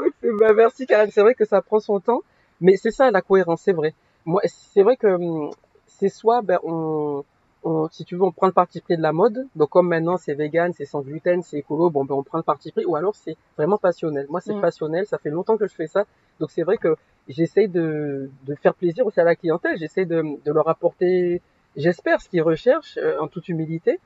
Oui, 0.00 0.08
c'est- 0.20 0.32
bah, 0.38 0.52
merci 0.54 0.86
Karen. 0.86 1.10
C'est 1.10 1.20
vrai 1.22 1.34
que 1.34 1.44
ça 1.44 1.62
prend 1.62 1.80
son 1.80 2.00
temps, 2.00 2.20
mais 2.60 2.76
c'est 2.76 2.90
ça 2.90 3.10
la 3.10 3.22
cohérence, 3.22 3.62
c'est 3.62 3.72
vrai. 3.72 3.94
Moi, 4.24 4.40
c'est 4.46 4.82
vrai 4.82 4.96
que 4.96 5.06
hum, 5.06 5.50
c'est 5.86 6.08
soit, 6.08 6.42
ben, 6.42 6.58
on, 6.64 7.24
on, 7.62 7.88
si 7.90 8.04
tu 8.04 8.16
veux, 8.16 8.22
on 8.24 8.32
prend 8.32 8.46
le 8.48 8.52
parti 8.52 8.80
pris 8.80 8.96
de 8.96 9.02
la 9.02 9.12
mode. 9.12 9.46
Donc 9.54 9.70
comme 9.70 9.88
maintenant 9.88 10.16
c'est 10.16 10.34
vegan, 10.34 10.72
c'est 10.76 10.84
sans 10.84 11.00
gluten, 11.00 11.42
c'est 11.42 11.58
écolo, 11.58 11.90
bon 11.90 12.04
ben 12.04 12.14
on 12.16 12.22
prend 12.22 12.38
le 12.38 12.44
parti 12.44 12.72
pris. 12.72 12.84
Ou 12.84 12.96
alors 12.96 13.14
c'est 13.14 13.36
vraiment 13.56 13.78
passionnel. 13.78 14.26
Moi 14.28 14.40
c'est 14.40 14.54
Mm. 14.54 14.60
passionnel, 14.60 15.06
ça 15.06 15.18
fait 15.18 15.30
longtemps 15.30 15.56
que 15.56 15.66
je 15.68 15.74
fais 15.74 15.86
ça. 15.86 16.04
Donc 16.40 16.50
c'est 16.50 16.62
vrai 16.64 16.76
que 16.76 16.96
j'essaye 17.28 17.68
de, 17.68 18.30
de 18.46 18.54
faire 18.56 18.74
plaisir 18.74 19.06
aussi 19.06 19.20
à 19.20 19.24
la 19.24 19.36
clientèle. 19.36 19.78
J'essaye 19.78 20.06
de, 20.06 20.22
de 20.44 20.52
leur 20.52 20.68
apporter, 20.68 21.40
j'espère, 21.76 22.20
ce 22.20 22.28
qu'ils 22.28 22.42
recherchent 22.42 22.98
euh, 22.98 23.18
en 23.20 23.28
toute 23.28 23.48
humilité. 23.48 24.00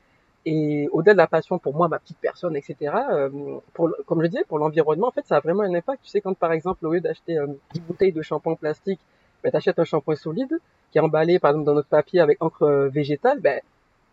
Et 0.46 0.88
au-delà 0.92 1.12
de 1.12 1.18
la 1.18 1.26
passion 1.26 1.58
pour 1.58 1.74
moi, 1.74 1.88
ma 1.88 1.98
petite 1.98 2.16
personne, 2.18 2.56
etc., 2.56 2.94
euh, 3.10 3.28
pour, 3.74 3.90
comme 4.06 4.22
je 4.22 4.28
disais, 4.28 4.44
pour 4.44 4.58
l'environnement, 4.58 5.08
en 5.08 5.10
fait, 5.10 5.26
ça 5.26 5.36
a 5.36 5.40
vraiment 5.40 5.62
un 5.62 5.74
impact. 5.74 6.02
Tu 6.02 6.08
sais, 6.08 6.20
quand 6.20 6.34
par 6.34 6.52
exemple, 6.52 6.86
au 6.86 6.92
lieu 6.92 7.00
d'acheter 7.00 7.38
euh, 7.38 7.46
10 7.74 7.80
bouteilles 7.80 8.12
de 8.12 8.22
shampoing 8.22 8.54
plastique, 8.54 9.00
ben, 9.42 9.50
tu 9.50 9.56
achètes 9.56 9.78
un 9.78 9.84
shampoing 9.84 10.16
solide 10.16 10.58
qui 10.90 10.98
est 10.98 11.00
emballé, 11.02 11.38
par 11.38 11.50
exemple, 11.50 11.66
dans 11.66 11.74
notre 11.74 11.88
papier 11.88 12.20
avec 12.20 12.42
encre 12.42 12.62
euh, 12.62 12.88
végétale, 12.88 13.40
ben, 13.40 13.60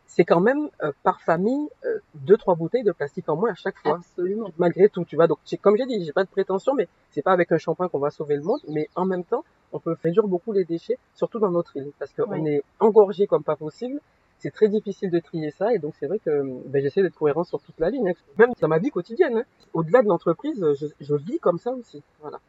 c'est 0.08 0.26
quand 0.26 0.40
même 0.40 0.70
euh, 0.84 0.92
par 1.04 1.22
famille 1.22 1.68
euh, 1.86 2.00
deux 2.16 2.38
trois 2.38 2.56
bouteilles 2.56 2.84
de 2.84 2.92
plastique 2.92 3.28
en 3.30 3.36
moins 3.36 3.52
à 3.52 3.56
chaque 3.56 3.78
fois 3.78 3.98
Absolument. 3.98 4.50
malgré 4.58 4.90
tout 4.90 5.06
tu 5.06 5.16
vois 5.16 5.28
donc 5.28 5.40
comme 5.62 5.76
j'ai 5.78 5.86
dit 5.86 6.04
j'ai 6.04 6.14
pas 6.14 6.24
de 6.24 6.30
prétention 6.30 6.74
mais 6.74 6.88
c'est 7.12 7.22
pas 7.22 7.32
avec 7.34 7.52
un 7.52 7.58
shampoing 7.58 7.90
qu'on 7.90 8.00
va 8.00 8.10
sauver 8.10 8.36
le 8.36 8.44
monde 8.44 8.62
mais 8.70 8.90
en 8.96 9.06
même 9.06 9.24
temps 9.24 9.44
on 9.74 9.80
peut 9.80 9.96
réduire 10.04 10.28
beaucoup 10.28 10.54
les 10.54 10.66
déchets 10.66 10.98
surtout 11.14 11.40
dans 11.40 11.52
notre 11.52 11.76
île 11.78 11.92
parce 12.00 12.12
qu'on 12.14 12.32
Oui. 12.32 12.48
est 12.50 12.64
engorgé 12.80 13.28
comme 13.28 13.44
pas 13.44 13.56
possible 13.56 14.00
c'est 14.40 14.52
très 14.52 14.70
difficile 14.70 15.10
de 15.10 15.20
trier 15.20 15.52
ça 15.52 15.74
et 15.74 15.80
donc 15.80 15.94
c'est 16.00 16.08
vrai 16.08 16.20
que 16.20 16.32
ben, 16.68 16.82
j'essaie 16.82 17.02
d'être 17.02 17.16
cohérent 17.16 17.44
sur 17.44 17.60
toute 17.62 17.80
la 17.80 17.90
ligne 17.90 18.10
hein. 18.10 18.14
même 18.38 18.52
dans 18.62 18.68
ma 18.68 18.80
vie 18.80 18.92
quotidienne 18.92 19.38
hein. 19.40 19.44
au-delà 19.74 20.02
de 20.04 20.08
l'entreprise 20.08 20.64
je, 20.80 20.88
je 21.00 21.16
vis 21.16 21.40
comme 21.40 21.58
ça 21.60 21.72
aussi 21.72 22.02
voilà 22.22 22.40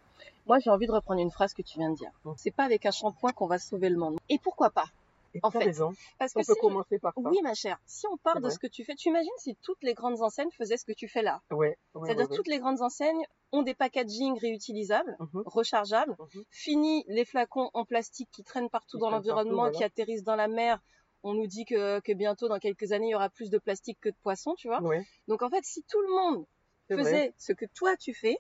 Moi, 0.47 0.59
j'ai 0.61 0.71
envie 0.71 0.87
de 0.87 0.93
reprendre 0.93 1.21
une 1.21 1.31
phrase 1.31 1.53
que 1.53 1.61
tu 1.61 1.79
viens 1.79 1.91
de 1.91 1.97
dire. 1.97 2.11
Mm. 2.25 2.31
C'est 2.43 2.55
pas 2.59 2.65
avec 2.65 2.87
un 2.87 2.91
shampoing 2.91 3.33
qu'on 3.37 3.47
va 3.55 3.59
sauver 3.59 3.91
le 3.91 3.99
monde. 3.99 4.17
Et 4.31 4.39
pourquoi 4.43 4.71
pas? 4.71 4.89
Et 5.35 5.41
En 5.43 5.51
fait, 5.51 5.65
raison 5.65 5.93
Parce 6.19 6.33
on 6.37 6.41
que 6.41 6.47
peut 6.47 6.55
si 6.55 6.61
commencer 6.61 6.99
par 6.99 7.15
ça 7.15 7.21
Oui, 7.29 7.39
ma 7.43 7.55
chère. 7.55 7.79
Si 7.87 8.07
on 8.07 8.17
part 8.17 8.37
de 8.37 8.43
vrai. 8.43 8.51
ce 8.51 8.59
que 8.59 8.67
tu 8.67 8.85
fais, 8.85 8.95
tu 8.95 9.09
imagines 9.09 9.31
si 9.39 9.57
toutes 9.63 9.83
les 9.83 9.95
grandes 9.95 10.21
enseignes 10.23 10.51
faisaient 10.53 10.77
ce 10.77 10.85
que 10.85 10.93
tu 10.93 11.09
fais 11.09 11.23
là? 11.23 11.41
ouais, 11.51 11.77
ouais 11.95 12.07
C'est-à-dire 12.07 12.25
ouais, 12.25 12.31
ouais. 12.31 12.37
toutes 12.37 12.49
les 12.49 12.59
grandes 12.59 12.81
enseignes 12.83 13.23
ont 13.53 13.63
des 13.63 13.75
packaging 13.75 14.39
réutilisables, 14.39 15.17
Mhm, 15.21 15.43
rechargeables. 15.47 16.17
mhm. 16.19 16.45
Fini 16.51 17.05
les 17.09 17.25
flacons 17.25 17.71
en 17.75 17.85
plastique 17.85 18.29
qui 18.33 18.43
traînent 18.45 18.71
partout 18.71 18.99
dans 18.99 19.11
l'environnement, 19.11 19.71
qui 19.71 19.85
atterrissent 19.85 20.25
dans 20.25 20.37
la 20.37 20.49
mer. 20.49 20.81
On 21.23 21.35
nous 21.35 21.47
dit 21.47 21.65
que, 21.65 22.01
que 22.01 22.13
bientôt, 22.13 22.49
dans 22.49 22.59
quelques 22.59 22.93
années, 22.93 23.09
il 23.09 23.11
y 23.11 23.15
aura 23.15 23.29
plus 23.31 23.51
de 23.51 23.59
plastique 23.59 23.99
que 24.01 24.09
de 24.09 24.17
poissons, 24.23 24.55
tu 24.57 24.69
vois. 24.69 24.81
Donc 25.29 25.43
en 25.43 25.51
fait, 25.51 25.65
si 25.65 25.83
tout 25.85 26.01
le 26.01 26.09
monde 26.09 26.47
vrai 26.91 27.03
faisait 27.03 27.35
ce 27.39 27.53
que 27.53 27.67
toi 27.75 27.97
tu 27.97 28.15
fais, 28.15 28.39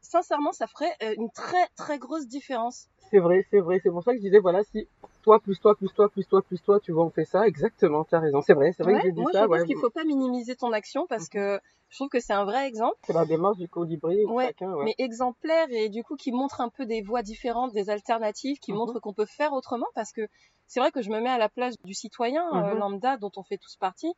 sincèrement, 0.00 0.52
ça 0.52 0.66
ferait 0.66 0.94
euh, 1.02 1.14
une 1.16 1.30
très 1.30 1.66
très 1.76 1.98
grosse 1.98 2.26
différence. 2.26 2.88
C'est 3.10 3.18
vrai, 3.18 3.44
c'est 3.50 3.60
vrai. 3.60 3.80
C'est 3.82 3.90
pour 3.90 4.02
ça 4.02 4.12
que 4.12 4.18
je 4.18 4.22
disais, 4.22 4.38
voilà, 4.38 4.62
si 4.64 4.86
toi, 5.22 5.40
plus 5.40 5.58
toi, 5.58 5.74
plus 5.74 5.92
toi, 5.92 6.08
plus 6.08 6.26
toi, 6.26 6.42
plus 6.42 6.62
toi, 6.62 6.80
tu 6.80 6.92
vois, 6.92 7.04
on 7.04 7.10
fait 7.10 7.24
ça, 7.24 7.46
exactement, 7.46 8.04
tu 8.04 8.14
as 8.14 8.20
raison. 8.20 8.40
C'est 8.40 8.54
vrai, 8.54 8.72
c'est 8.72 8.82
vrai 8.82 8.94
Ouais, 8.94 9.00
que 9.00 9.06
j'ai 9.06 9.12
dit 9.12 9.20
moi, 9.20 9.32
ça, 9.32 9.42
je 9.42 9.46
pense 9.46 9.60
ouais. 9.60 9.66
qu'il 9.66 9.76
faut 9.76 9.90
pas 9.90 10.04
minimiser 10.04 10.56
ton 10.56 10.72
action 10.72 11.06
parce 11.08 11.28
que 11.28 11.60
je 11.88 11.96
trouve 11.96 12.08
que 12.08 12.20
c'est 12.20 12.32
un 12.32 12.44
vrai 12.44 12.66
exemple. 12.68 12.96
C'est 13.02 13.12
la 13.12 13.24
démarche 13.24 13.58
du 13.58 13.68
colibri, 13.68 14.26
Ouais, 14.28 14.46
chacun, 14.46 14.72
ouais. 14.74 14.84
mais 14.86 14.94
exemplaire 14.98 15.66
et 15.70 15.88
du 15.88 16.04
coup 16.04 16.16
qui 16.16 16.30
montre 16.32 16.60
un 16.60 16.68
peu 16.68 16.86
des 16.86 17.02
voies 17.02 17.22
différentes, 17.22 17.72
des 17.72 17.90
alternatives, 17.90 18.58
qui 18.60 18.72
Mhm. 18.72 18.78
montre 18.78 19.00
qu'on 19.00 19.12
peut 19.12 19.26
faire 19.26 19.52
autrement 19.52 19.88
parce 19.94 20.12
que 20.12 20.22
c'est 20.66 20.80
vrai 20.80 20.92
que 20.92 21.02
je 21.02 21.10
me 21.10 21.20
mets 21.20 21.30
à 21.30 21.38
la 21.38 21.48
place 21.48 21.74
du 21.84 21.94
citoyen 21.94 22.44
euh, 22.54 22.70
Mhm. 22.74 22.78
lambda 22.78 23.16
dont 23.16 23.32
on 23.36 23.42
fait 23.42 23.58
tous 23.58 23.76
partie. 23.76 24.12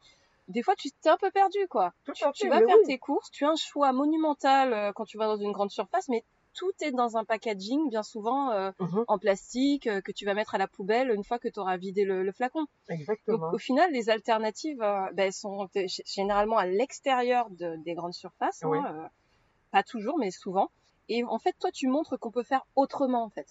Des 0.48 0.62
fois, 0.62 0.74
tu 0.76 0.90
t'es 1.00 1.08
un 1.08 1.16
peu 1.16 1.30
perdu, 1.30 1.58
quoi. 1.70 1.92
Tout 2.04 2.12
Tu, 2.34 2.48
vas 2.48 2.58
faire 2.58 2.76
oui. 2.76 2.84
tes 2.84 2.98
courses, 2.98 3.30
tu 3.30 3.44
as 3.44 3.50
un 3.50 3.56
choix 3.56 3.92
monumental 3.92 4.72
euh, 4.74 4.92
quand 4.94 5.04
tu 5.04 5.16
vas 5.16 5.26
dans 5.26 5.36
une 5.36 5.52
grande 5.52 5.70
surface, 5.70 6.08
mais 6.08 6.24
tout 6.54 6.72
est 6.80 6.92
dans 6.92 7.16
un 7.16 7.24
packaging, 7.24 7.88
bien 7.90 8.02
souvent 8.02 8.50
euh, 8.50 8.70
Mhm, 8.80 9.04
en 9.08 9.18
plastique, 9.18 9.86
euh, 9.86 10.00
que 10.00 10.12
tu 10.12 10.24
vas 10.24 10.34
mettre 10.34 10.54
à 10.54 10.58
la 10.58 10.68
poubelle 10.68 11.10
une 11.10 11.24
fois 11.24 11.38
que 11.38 11.48
tu 11.48 11.58
auras 11.60 11.76
vidé 11.76 12.04
le, 12.04 12.22
le 12.22 12.32
flacon. 12.32 12.60
Donc, 12.88 13.00
Exactement. 13.00 13.52
au 13.52 13.58
final, 13.58 13.90
les 13.92 14.10
alternatives, 14.10 14.82
euh, 14.82 15.06
ben, 15.14 15.26
elles 15.26 15.32
sont 15.32 15.68
généralement 16.06 16.58
à 16.58 16.66
l'extérieur 16.66 17.48
de- 17.50 17.76
des 17.84 17.94
grandes 17.94 18.14
surfaces. 18.14 18.62
hein, 18.64 18.68
Oui. 18.70 18.78
euh, 18.78 19.06
pas 19.70 19.82
toujours, 19.82 20.18
mais 20.18 20.30
souvent. 20.30 20.70
Et 21.08 21.24
en 21.24 21.38
fait, 21.38 21.54
toi, 21.60 21.70
tu 21.72 21.88
montres 21.88 22.18
qu'on 22.18 22.30
peut 22.30 22.42
faire 22.42 22.64
autrement, 22.76 23.24
en 23.24 23.30
fait. 23.30 23.46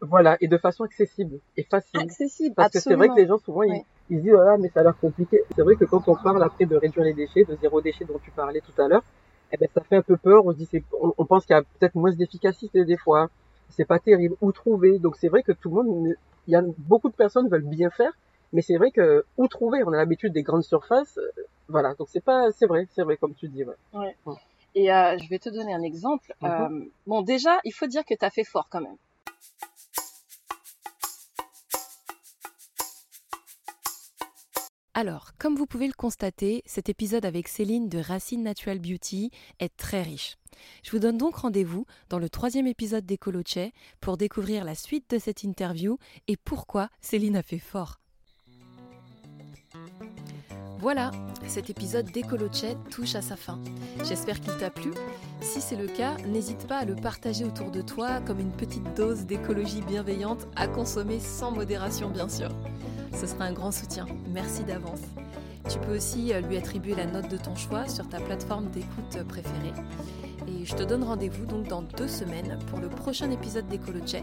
Voilà, 0.00 0.36
et 0.40 0.46
de 0.48 0.56
façon 0.58 0.84
accessible 0.84 1.40
et 1.56 1.64
facile. 1.64 2.00
Accessible, 2.00 2.54
Parce 2.54 2.72
que 2.72 2.78
c'est 2.80 2.94
vrai 2.94 3.08
que 3.08 3.14
les 3.16 3.26
gens, 3.26 3.38
souvent, 3.38 3.62
ils, 3.64 3.82
ils 4.10 4.18
se 4.18 4.22
disent, 4.22 4.32
voilà, 4.32 4.56
mais 4.56 4.68
ça 4.68 4.80
a 4.80 4.82
l'air 4.84 4.96
compliqué. 4.98 5.42
C'est 5.56 5.62
vrai 5.62 5.74
que 5.76 5.84
quand 5.84 6.06
on 6.08 6.14
parle 6.14 6.42
après 6.42 6.66
de 6.66 6.76
réduire 6.76 7.04
les 7.04 7.14
déchets, 7.14 7.44
de 7.44 7.56
zéro 7.60 7.80
déchet 7.80 8.04
dont 8.04 8.18
tu 8.22 8.30
parlais 8.30 8.60
tout 8.60 8.80
à 8.80 8.86
l'heure, 8.88 9.02
eh 9.52 9.56
ben, 9.56 9.68
ça 9.74 9.82
fait 9.82 9.96
un 9.96 10.02
peu 10.02 10.16
peur. 10.16 10.44
On 10.46 10.52
se 10.52 10.58
dit, 10.58 10.68
on, 11.00 11.12
on 11.16 11.24
pense 11.24 11.44
qu'il 11.46 11.54
y 11.54 11.58
a 11.58 11.62
peut-être 11.62 11.94
moins 11.94 12.12
d'efficacité 12.12 12.84
des 12.84 12.96
fois. 12.96 13.28
C'est 13.70 13.84
pas 13.84 13.98
terrible. 13.98 14.34
Où 14.40 14.52
trouver? 14.52 14.98
Donc, 14.98 15.16
c'est 15.16 15.28
vrai 15.28 15.42
que 15.42 15.52
tout 15.52 15.68
le 15.68 15.74
monde, 15.82 16.14
il 16.46 16.50
y 16.52 16.56
a 16.56 16.62
beaucoup 16.78 17.08
de 17.10 17.14
personnes 17.14 17.48
veulent 17.48 17.62
bien 17.68 17.90
faire, 17.90 18.12
mais 18.52 18.62
c'est 18.62 18.76
vrai 18.76 18.90
que 18.90 19.24
où 19.36 19.46
trouver? 19.48 19.82
On 19.84 19.92
a 19.92 19.96
l'habitude 19.96 20.32
des 20.32 20.42
grandes 20.42 20.64
surfaces. 20.64 21.18
euh, 21.18 21.42
Voilà. 21.68 21.94
Donc, 21.94 22.08
c'est 22.10 22.24
pas, 22.24 22.50
c'est 22.52 22.66
vrai, 22.66 22.86
c'est 22.94 23.02
vrai, 23.02 23.16
comme 23.16 23.34
tu 23.34 23.48
dis, 23.48 23.64
ouais. 23.64 24.16
Et 24.74 24.92
euh, 24.92 25.16
je 25.18 25.28
vais 25.28 25.38
te 25.38 25.48
donner 25.48 25.74
un 25.74 25.82
exemple. 25.82 26.34
Mhm. 26.40 26.50
Euh, 26.50 26.84
bon, 27.06 27.22
déjà, 27.22 27.58
il 27.64 27.72
faut 27.72 27.86
dire 27.86 28.04
que 28.04 28.14
tu 28.14 28.24
as 28.24 28.30
fait 28.30 28.44
fort 28.44 28.68
quand 28.70 28.80
même. 28.80 28.96
Alors, 35.00 35.30
comme 35.38 35.54
vous 35.54 35.66
pouvez 35.66 35.86
le 35.86 35.92
constater, 35.92 36.64
cet 36.66 36.88
épisode 36.88 37.24
avec 37.24 37.46
Céline 37.46 37.88
de 37.88 38.00
Racine 38.00 38.42
Natural 38.42 38.80
Beauty 38.80 39.30
est 39.60 39.76
très 39.76 40.02
riche. 40.02 40.38
Je 40.82 40.90
vous 40.90 40.98
donne 40.98 41.16
donc 41.16 41.36
rendez-vous 41.36 41.86
dans 42.08 42.18
le 42.18 42.28
troisième 42.28 42.66
épisode 42.66 43.06
d'Ecoloche 43.06 43.70
pour 44.00 44.16
découvrir 44.16 44.64
la 44.64 44.74
suite 44.74 45.08
de 45.10 45.20
cette 45.20 45.44
interview 45.44 45.98
et 46.26 46.36
pourquoi 46.36 46.88
Céline 47.00 47.36
a 47.36 47.44
fait 47.44 47.60
fort. 47.60 48.00
Voilà, 50.80 51.12
cet 51.46 51.70
épisode 51.70 52.10
d'Ecoloche 52.10 52.74
touche 52.90 53.14
à 53.14 53.22
sa 53.22 53.36
fin. 53.36 53.60
J'espère 54.02 54.40
qu'il 54.40 54.56
t'a 54.56 54.70
plu. 54.70 54.90
Si 55.40 55.60
c'est 55.60 55.76
le 55.76 55.86
cas, 55.86 56.16
n'hésite 56.26 56.66
pas 56.66 56.78
à 56.78 56.84
le 56.84 56.96
partager 56.96 57.44
autour 57.44 57.70
de 57.70 57.82
toi 57.82 58.20
comme 58.22 58.40
une 58.40 58.50
petite 58.50 58.96
dose 58.96 59.26
d'écologie 59.26 59.82
bienveillante 59.82 60.48
à 60.56 60.66
consommer 60.66 61.20
sans 61.20 61.52
modération 61.52 62.10
bien 62.10 62.28
sûr. 62.28 62.50
Ce 63.18 63.26
sera 63.26 63.46
un 63.46 63.52
grand 63.52 63.72
soutien. 63.72 64.06
Merci 64.28 64.62
d'avance. 64.62 65.00
Tu 65.68 65.80
peux 65.80 65.96
aussi 65.96 66.32
euh, 66.32 66.40
lui 66.40 66.56
attribuer 66.56 66.94
la 66.94 67.04
note 67.04 67.28
de 67.28 67.36
ton 67.36 67.56
choix 67.56 67.88
sur 67.88 68.08
ta 68.08 68.20
plateforme 68.20 68.70
d'écoute 68.70 69.22
préférée. 69.26 69.72
Et 70.46 70.64
je 70.64 70.74
te 70.76 70.84
donne 70.84 71.02
rendez-vous 71.02 71.44
donc 71.44 71.66
dans 71.66 71.82
deux 71.82 72.06
semaines 72.06 72.58
pour 72.68 72.78
le 72.78 72.88
prochain 72.88 73.28
épisode 73.32 73.66
d'Ecoloche. 73.66 74.22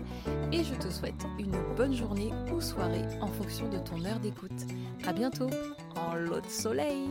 Et 0.54 0.64
je 0.64 0.74
te 0.76 0.90
souhaite 0.90 1.26
une 1.38 1.56
bonne 1.76 1.94
journée 1.94 2.32
ou 2.54 2.62
soirée 2.62 3.04
en 3.20 3.28
fonction 3.28 3.68
de 3.68 3.80
ton 3.80 4.04
heure 4.06 4.20
d'écoute. 4.20 4.66
À 5.06 5.12
bientôt 5.12 5.50
en 5.98 6.16
lot 6.16 6.40
de 6.40 6.50
soleil! 6.50 7.06